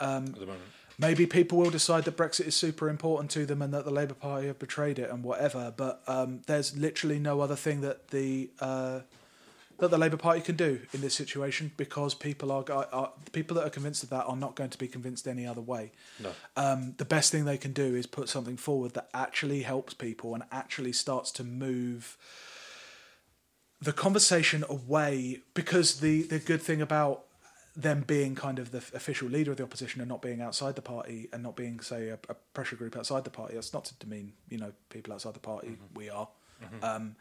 [0.00, 0.60] Um, At the moment.
[0.98, 4.14] maybe people will decide that Brexit is super important to them and that the Labour
[4.14, 5.72] Party have betrayed it and whatever.
[5.76, 9.00] But um, there's literally no other thing that the uh,
[9.78, 13.66] that the Labour Party can do in this situation because people are, are people that
[13.66, 15.90] are convinced of that are not going to be convinced any other way.
[16.20, 16.30] No.
[16.56, 20.34] Um, the best thing they can do is put something forward that actually helps people
[20.34, 22.16] and actually starts to move
[23.82, 27.24] the conversation away because the the good thing about
[27.74, 30.82] them being kind of the official leader of the opposition and not being outside the
[30.82, 33.94] party and not being say a, a pressure group outside the party that's not to
[33.94, 36.28] demean you know people outside the party we are
[36.82, 37.16] um,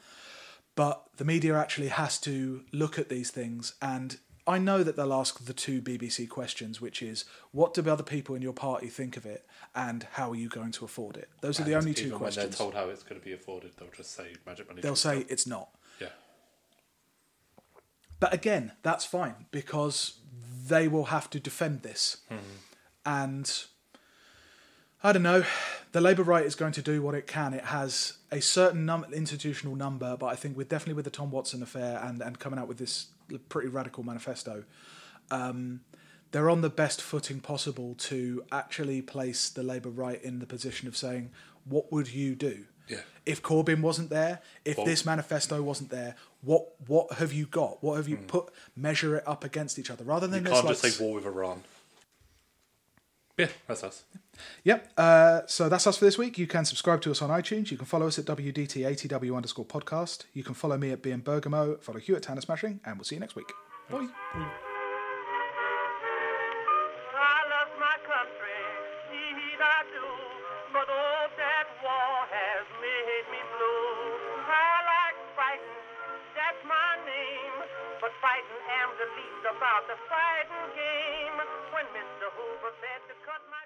[0.75, 4.17] but the media actually has to look at these things and
[4.47, 8.33] I know that they'll ask the two BBC questions, which is what do other people
[8.33, 11.29] in your party think of it, and how are you going to afford it?
[11.41, 12.57] Those are the only two even When questions.
[12.57, 14.81] they're told how it's going to be afforded, they'll just say magic money.
[14.81, 15.69] They'll say it's not.
[18.21, 20.19] But again, that's fine because
[20.67, 22.17] they will have to defend this.
[23.05, 23.51] And
[25.03, 25.43] I don't know,
[25.91, 27.53] the Labour right is going to do what it can.
[27.55, 31.31] It has a certain num- institutional number, but I think with definitely with the Tom
[31.31, 33.07] Watson affair and, and coming out with this
[33.49, 34.65] pretty radical manifesto,
[35.31, 35.81] um,
[36.31, 40.87] they're on the best footing possible to actually place the Labour right in the position
[40.87, 41.31] of saying,
[41.65, 42.65] what would you do?
[42.87, 42.99] Yeah.
[43.25, 47.83] If Corbyn wasn't there, if this manifesto wasn't there, what what have you got?
[47.83, 48.49] What have you put?
[48.75, 50.39] Measure it up against each other rather than.
[50.39, 51.63] You this can't like just say war with Iran.
[53.37, 54.03] Yeah, that's us.
[54.63, 54.91] Yep.
[54.97, 56.37] Uh, so that's us for this week.
[56.37, 57.71] You can subscribe to us on iTunes.
[57.71, 60.25] You can follow us at WDTATW underscore podcast.
[60.33, 63.15] You can follow me at BM Bergamo, follow Hugh at Tanner Smashing, and we'll see
[63.15, 63.51] you next week.
[63.89, 64.07] Bye.
[64.33, 64.67] I
[79.51, 81.35] about the fighting game.
[81.75, 82.31] When Mr.
[82.35, 83.63] Hoover said to cut my